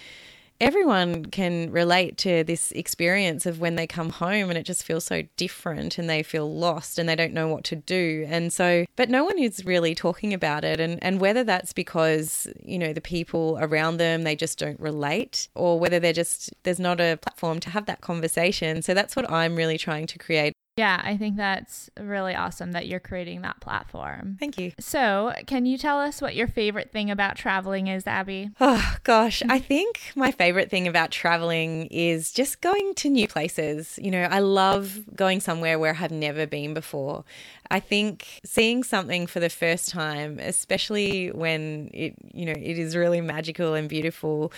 everyone 0.60 1.26
can 1.26 1.70
relate 1.70 2.16
to 2.18 2.44
this 2.44 2.72
experience 2.72 3.46
of 3.46 3.60
when 3.60 3.76
they 3.76 3.86
come 3.86 4.10
home 4.10 4.48
and 4.48 4.58
it 4.58 4.64
just 4.64 4.84
feels 4.84 5.04
so 5.04 5.22
different 5.36 5.98
and 5.98 6.08
they 6.08 6.22
feel 6.22 6.52
lost 6.52 6.98
and 6.98 7.08
they 7.08 7.16
don't 7.16 7.32
know 7.32 7.48
what 7.48 7.64
to 7.64 7.76
do. 7.76 8.24
And 8.28 8.52
so, 8.52 8.84
but 8.96 9.10
no 9.10 9.24
one 9.24 9.38
is 9.38 9.64
really 9.64 9.94
talking 9.94 10.32
about 10.32 10.64
it. 10.64 10.80
And, 10.80 11.02
and 11.02 11.20
whether 11.20 11.44
that's 11.44 11.72
because, 11.72 12.46
you 12.62 12.78
know, 12.78 12.92
the 12.92 13.00
people 13.00 13.58
around 13.60 13.98
them, 13.98 14.22
they 14.22 14.36
just 14.36 14.58
don't 14.58 14.80
relate 14.80 15.48
or 15.54 15.78
whether 15.78 16.00
they're 16.00 16.12
just, 16.12 16.52
there's 16.62 16.80
not 16.80 17.00
a 17.00 17.18
platform 17.20 17.60
to 17.60 17.70
have 17.70 17.86
that 17.86 18.00
conversation. 18.00 18.82
So 18.82 18.94
that's 18.94 19.16
what 19.16 19.30
I'm 19.30 19.56
really 19.56 19.78
trying 19.78 20.06
to 20.08 20.18
create 20.18 20.52
yeah, 20.76 21.00
I 21.02 21.16
think 21.16 21.38
that's 21.38 21.88
really 21.98 22.34
awesome 22.34 22.72
that 22.72 22.86
you're 22.86 23.00
creating 23.00 23.40
that 23.42 23.60
platform. 23.60 24.36
Thank 24.38 24.58
you. 24.58 24.72
So, 24.78 25.32
can 25.46 25.64
you 25.64 25.78
tell 25.78 25.98
us 25.98 26.20
what 26.20 26.36
your 26.36 26.46
favorite 26.46 26.92
thing 26.92 27.10
about 27.10 27.36
traveling 27.36 27.86
is, 27.86 28.06
Abby? 28.06 28.50
Oh, 28.60 28.96
gosh. 29.02 29.42
I 29.48 29.58
think 29.72 30.12
my 30.14 30.30
favorite 30.30 30.70
thing 30.70 30.86
about 30.86 31.10
traveling 31.10 31.86
is 31.86 32.30
just 32.30 32.60
going 32.60 32.92
to 32.96 33.08
new 33.08 33.26
places. 33.26 33.98
You 34.02 34.10
know, 34.10 34.22
I 34.24 34.40
love 34.40 34.98
going 35.14 35.40
somewhere 35.40 35.78
where 35.78 35.96
I've 35.98 36.10
never 36.10 36.46
been 36.46 36.74
before. 36.74 37.24
I 37.70 37.80
think 37.80 38.40
seeing 38.44 38.82
something 38.82 39.26
for 39.26 39.40
the 39.40 39.48
first 39.48 39.88
time, 39.88 40.38
especially 40.38 41.28
when 41.28 41.90
it, 41.94 42.14
you 42.34 42.44
know, 42.44 42.52
it 42.52 42.78
is 42.78 42.94
really 42.94 43.22
magical 43.22 43.72
and 43.72 43.88
beautiful, 43.88 44.52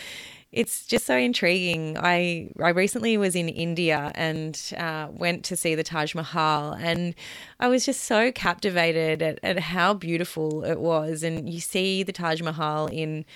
it's 0.50 0.86
just 0.86 1.04
so 1.04 1.16
intriguing. 1.16 1.98
I 1.98 2.50
I 2.58 2.70
recently 2.70 3.16
was 3.18 3.36
in 3.36 3.48
India 3.48 4.12
and 4.14 4.60
uh, 4.76 5.08
went 5.10 5.44
to 5.46 5.56
see 5.56 5.74
the 5.74 5.82
Taj 5.82 6.14
Mahal, 6.14 6.72
and 6.72 7.14
I 7.60 7.68
was 7.68 7.84
just 7.84 8.04
so 8.04 8.32
captivated 8.32 9.20
at, 9.20 9.38
at 9.42 9.58
how 9.58 9.94
beautiful 9.94 10.64
it 10.64 10.80
was. 10.80 11.22
And 11.22 11.48
you 11.48 11.60
see 11.60 12.02
the 12.02 12.12
Taj 12.12 12.40
Mahal 12.40 12.86
in 12.86 13.26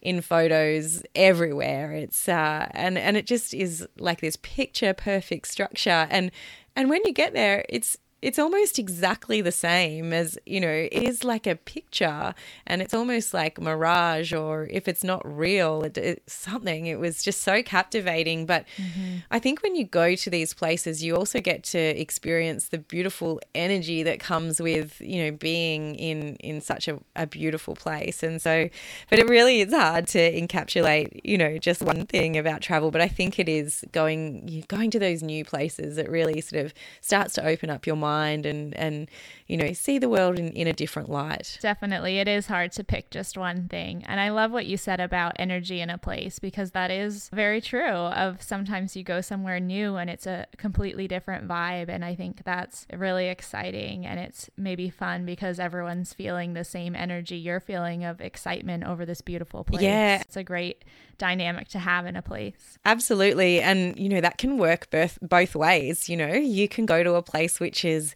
in 0.00 0.20
photos 0.20 1.02
everywhere. 1.14 1.92
It's 1.92 2.28
uh, 2.28 2.68
and 2.70 2.96
and 2.96 3.16
it 3.16 3.26
just 3.26 3.52
is 3.52 3.86
like 3.98 4.20
this 4.20 4.36
picture 4.36 4.94
perfect 4.94 5.48
structure. 5.48 6.06
And 6.10 6.30
and 6.74 6.88
when 6.88 7.02
you 7.04 7.12
get 7.12 7.34
there, 7.34 7.64
it's 7.68 7.98
it's 8.22 8.38
almost 8.38 8.78
exactly 8.78 9.40
the 9.40 9.50
same 9.50 10.12
as, 10.12 10.38
you 10.46 10.60
know, 10.60 10.68
it 10.68 11.02
is 11.02 11.24
like 11.24 11.44
a 11.44 11.56
picture 11.56 12.32
and 12.68 12.80
it's 12.80 12.94
almost 12.94 13.34
like 13.34 13.60
mirage 13.60 14.32
or 14.32 14.68
if 14.70 14.86
it's 14.86 15.02
not 15.02 15.20
real, 15.24 15.82
it, 15.82 15.98
it's 15.98 16.32
something. 16.32 16.86
It 16.86 17.00
was 17.00 17.24
just 17.24 17.42
so 17.42 17.64
captivating. 17.64 18.46
But 18.46 18.64
mm-hmm. 18.76 19.18
I 19.32 19.40
think 19.40 19.64
when 19.64 19.74
you 19.74 19.84
go 19.84 20.14
to 20.14 20.30
these 20.30 20.54
places, 20.54 21.02
you 21.02 21.16
also 21.16 21.40
get 21.40 21.64
to 21.64 21.78
experience 21.78 22.68
the 22.68 22.78
beautiful 22.78 23.40
energy 23.56 24.04
that 24.04 24.20
comes 24.20 24.62
with, 24.62 25.00
you 25.00 25.24
know, 25.24 25.32
being 25.32 25.96
in, 25.96 26.36
in 26.36 26.60
such 26.60 26.86
a, 26.86 27.00
a 27.16 27.26
beautiful 27.26 27.74
place. 27.74 28.22
And 28.22 28.40
so, 28.40 28.68
but 29.10 29.18
it 29.18 29.28
really 29.28 29.62
is 29.62 29.74
hard 29.74 30.06
to 30.08 30.40
encapsulate, 30.40 31.20
you 31.24 31.36
know, 31.36 31.58
just 31.58 31.82
one 31.82 32.06
thing 32.06 32.38
about 32.38 32.60
travel. 32.60 32.92
But 32.92 33.00
I 33.00 33.08
think 33.08 33.40
it 33.40 33.48
is 33.48 33.84
going, 33.90 34.64
going 34.68 34.92
to 34.92 35.00
those 35.00 35.24
new 35.24 35.44
places 35.44 35.96
that 35.96 36.08
really 36.08 36.40
sort 36.40 36.64
of 36.64 36.72
starts 37.00 37.34
to 37.34 37.44
open 37.44 37.68
up 37.68 37.84
your 37.84 37.96
mind 37.96 38.11
mind 38.12 38.46
and 38.46 38.74
and 38.74 39.08
you 39.46 39.56
know 39.56 39.72
see 39.72 39.98
the 39.98 40.08
world 40.08 40.38
in, 40.38 40.48
in 40.52 40.66
a 40.66 40.72
different 40.72 41.08
light. 41.08 41.58
Definitely. 41.60 42.18
It 42.18 42.28
is 42.28 42.46
hard 42.46 42.72
to 42.72 42.84
pick 42.84 43.10
just 43.10 43.36
one 43.36 43.68
thing. 43.68 44.04
And 44.06 44.18
i 44.20 44.28
love 44.30 44.50
what 44.50 44.66
you 44.66 44.76
said 44.76 45.00
about 45.00 45.32
energy 45.36 45.80
in 45.80 45.90
a 45.90 45.98
place 45.98 46.38
because 46.38 46.70
that 46.72 46.90
is 46.90 47.28
very 47.30 47.60
true 47.60 48.02
of 48.24 48.42
sometimes 48.42 48.96
you 48.96 49.02
go 49.02 49.20
somewhere 49.20 49.60
new 49.60 49.96
and 49.96 50.08
it's 50.10 50.26
a 50.26 50.46
completely 50.56 51.06
different 51.08 51.46
vibe. 51.48 51.88
And 51.88 52.04
i 52.04 52.14
think 52.14 52.44
that's 52.44 52.86
really 52.92 53.28
exciting 53.28 54.06
and 54.06 54.18
it's 54.20 54.50
maybe 54.56 54.90
fun 54.90 55.24
because 55.24 55.58
everyone's 55.58 56.12
feeling 56.12 56.54
the 56.54 56.64
same 56.64 56.94
energy 56.94 57.36
you're 57.36 57.60
feeling 57.60 58.04
of 58.04 58.20
excitement 58.20 58.84
over 58.84 59.04
this 59.04 59.20
beautiful 59.20 59.64
place. 59.64 59.82
Yeah 59.82 60.22
it's 60.22 60.36
a 60.36 60.44
great 60.44 60.84
dynamic 61.18 61.68
to 61.68 61.78
have 61.78 62.06
in 62.06 62.16
a 62.16 62.22
place. 62.22 62.78
Absolutely. 62.84 63.60
And, 63.60 63.98
you 63.98 64.08
know, 64.08 64.20
that 64.20 64.38
can 64.38 64.58
work 64.58 64.90
both, 64.90 65.18
both 65.22 65.54
ways. 65.54 66.08
You 66.08 66.16
know, 66.16 66.32
you 66.32 66.68
can 66.68 66.86
go 66.86 67.02
to 67.02 67.14
a 67.14 67.22
place 67.22 67.60
which 67.60 67.84
is 67.84 68.14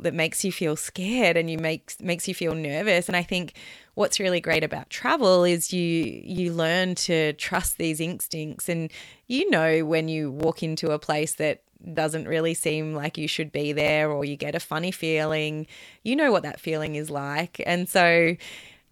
that 0.00 0.14
makes 0.14 0.44
you 0.44 0.52
feel 0.52 0.76
scared 0.76 1.36
and 1.36 1.50
you 1.50 1.58
makes 1.58 2.00
makes 2.00 2.28
you 2.28 2.34
feel 2.34 2.54
nervous. 2.54 3.08
And 3.08 3.16
I 3.16 3.22
think 3.22 3.54
what's 3.94 4.20
really 4.20 4.40
great 4.40 4.62
about 4.62 4.88
travel 4.90 5.42
is 5.42 5.72
you 5.72 6.20
you 6.24 6.52
learn 6.52 6.94
to 6.94 7.32
trust 7.32 7.78
these 7.78 8.00
instincts 8.00 8.68
and 8.68 8.92
you 9.26 9.50
know 9.50 9.84
when 9.84 10.06
you 10.06 10.30
walk 10.30 10.62
into 10.62 10.92
a 10.92 11.00
place 11.00 11.34
that 11.34 11.62
doesn't 11.94 12.28
really 12.28 12.54
seem 12.54 12.94
like 12.94 13.18
you 13.18 13.26
should 13.26 13.50
be 13.50 13.72
there 13.72 14.08
or 14.10 14.24
you 14.24 14.36
get 14.36 14.54
a 14.54 14.60
funny 14.60 14.92
feeling 14.92 15.66
you 16.04 16.14
know 16.14 16.30
what 16.30 16.44
that 16.44 16.60
feeling 16.60 16.94
is 16.94 17.10
like 17.10 17.60
and 17.66 17.88
so 17.88 18.36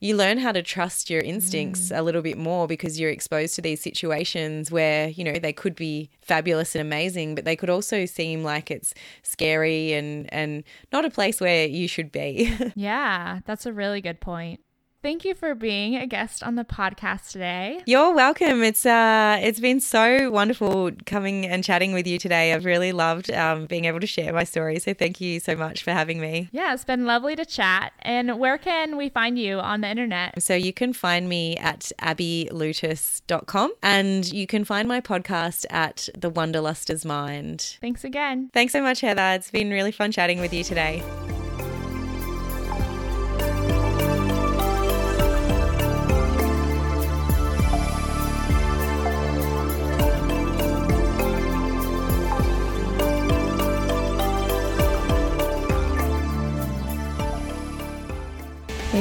you 0.00 0.16
learn 0.16 0.38
how 0.38 0.52
to 0.52 0.62
trust 0.62 1.08
your 1.08 1.22
instincts 1.22 1.88
mm. 1.88 1.98
a 1.98 2.02
little 2.02 2.22
bit 2.22 2.36
more 2.36 2.66
because 2.66 3.00
you're 3.00 3.10
exposed 3.10 3.54
to 3.54 3.62
these 3.62 3.80
situations 3.80 4.70
where, 4.70 5.08
you 5.08 5.24
know, 5.24 5.38
they 5.38 5.52
could 5.52 5.74
be 5.74 6.10
fabulous 6.20 6.74
and 6.74 6.82
amazing, 6.82 7.34
but 7.34 7.44
they 7.44 7.56
could 7.56 7.70
also 7.70 8.04
seem 8.04 8.42
like 8.42 8.70
it's 8.70 8.92
scary 9.22 9.92
and 9.92 10.32
and 10.32 10.64
not 10.92 11.04
a 11.04 11.10
place 11.10 11.40
where 11.40 11.66
you 11.66 11.88
should 11.88 12.12
be. 12.12 12.54
yeah, 12.74 13.40
that's 13.46 13.66
a 13.66 13.72
really 13.72 14.00
good 14.00 14.20
point. 14.20 14.60
Thank 15.02 15.24
you 15.24 15.34
for 15.34 15.54
being 15.54 15.94
a 15.94 16.06
guest 16.06 16.42
on 16.42 16.56
the 16.56 16.64
podcast 16.64 17.30
today. 17.30 17.80
You're 17.86 18.12
welcome. 18.12 18.62
It's 18.62 18.84
uh, 18.84 19.38
it's 19.40 19.60
been 19.60 19.78
so 19.80 20.30
wonderful 20.30 20.90
coming 21.04 21.46
and 21.46 21.62
chatting 21.62 21.92
with 21.92 22.06
you 22.06 22.18
today. 22.18 22.52
I've 22.52 22.64
really 22.64 22.92
loved 22.92 23.30
um, 23.30 23.66
being 23.66 23.84
able 23.84 24.00
to 24.00 24.06
share 24.06 24.32
my 24.32 24.44
story. 24.44 24.78
So 24.78 24.94
thank 24.94 25.20
you 25.20 25.38
so 25.38 25.54
much 25.54 25.84
for 25.84 25.92
having 25.92 26.20
me. 26.20 26.48
Yeah, 26.50 26.74
it's 26.74 26.84
been 26.84 27.06
lovely 27.06 27.36
to 27.36 27.44
chat. 27.44 27.92
And 28.00 28.38
where 28.38 28.58
can 28.58 28.96
we 28.96 29.08
find 29.08 29.38
you 29.38 29.60
on 29.60 29.82
the 29.82 29.88
internet? 29.88 30.42
So 30.42 30.54
you 30.54 30.72
can 30.72 30.92
find 30.92 31.28
me 31.28 31.56
at 31.56 31.92
abbylewtas.com 32.00 33.74
and 33.82 34.32
you 34.32 34.46
can 34.46 34.64
find 34.64 34.88
my 34.88 35.00
podcast 35.00 35.66
at 35.70 36.08
The 36.16 36.30
Wanderluster's 36.30 37.04
Mind. 37.04 37.76
Thanks 37.80 38.02
again. 38.02 38.50
Thanks 38.52 38.72
so 38.72 38.82
much, 38.82 39.02
Heather. 39.02 39.34
It's 39.34 39.50
been 39.50 39.70
really 39.70 39.92
fun 39.92 40.10
chatting 40.10 40.40
with 40.40 40.52
you 40.52 40.64
today. 40.64 41.02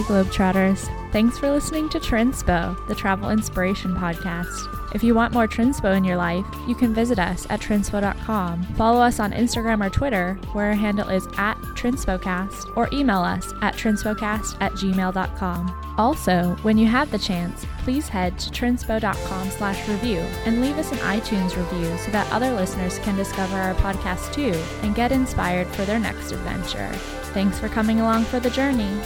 Globetrotters. 0.06 0.90
Thanks 1.12 1.38
for 1.38 1.50
listening 1.50 1.90
to 1.90 2.00
Trinspo, 2.00 2.88
the 2.88 2.96
travel 2.96 3.30
inspiration 3.30 3.96
podcast. 3.96 4.72
If 4.96 5.04
you 5.04 5.14
want 5.14 5.34
more 5.34 5.48
Trinspo 5.48 5.96
in 5.96 6.04
your 6.04 6.16
life, 6.16 6.46
you 6.68 6.76
can 6.76 6.94
visit 6.94 7.20
us 7.20 7.46
at 7.50 7.60
trinspo.com. 7.60 8.64
Follow 8.76 9.02
us 9.02 9.20
on 9.20 9.34
Instagram 9.34 9.86
or 9.86 9.90
Twitter, 9.90 10.36
where 10.54 10.68
our 10.68 10.74
handle 10.74 11.10
is 11.10 11.28
at 11.38 11.58
TrinSpoCast, 11.76 12.78
or 12.78 12.90
email 12.94 13.20
us 13.20 13.54
at 13.62 13.76
TrinSpoCast 13.76 14.58
at 14.62 14.72
gmail.com. 14.74 15.96
Also, 15.98 16.56
when 16.62 16.78
you 16.78 16.88
have 16.88 17.12
the 17.12 17.20
chance, 17.20 17.66
please 17.80 18.08
head 18.08 18.38
to 18.40 18.50
trinspo.com 18.50 19.50
slash 19.50 19.88
review 19.88 20.20
and 20.46 20.62
leave 20.62 20.78
us 20.78 20.92
an 20.92 20.98
iTunes 21.00 21.56
review 21.56 21.98
so 21.98 22.12
that 22.12 22.32
other 22.32 22.52
listeners 22.52 23.00
can 23.00 23.16
discover 23.16 23.58
our 23.58 23.76
podcast 23.76 24.34
too 24.34 24.58
and 24.82 24.96
get 24.96 25.12
inspired 25.12 25.68
for 25.68 25.84
their 25.84 26.00
next 26.00 26.32
adventure. 26.32 26.90
Thanks 27.34 27.60
for 27.60 27.70
coming 27.70 28.00
along 28.00 28.24
for 28.26 28.40
the 28.40 28.50
journey. 28.50 29.00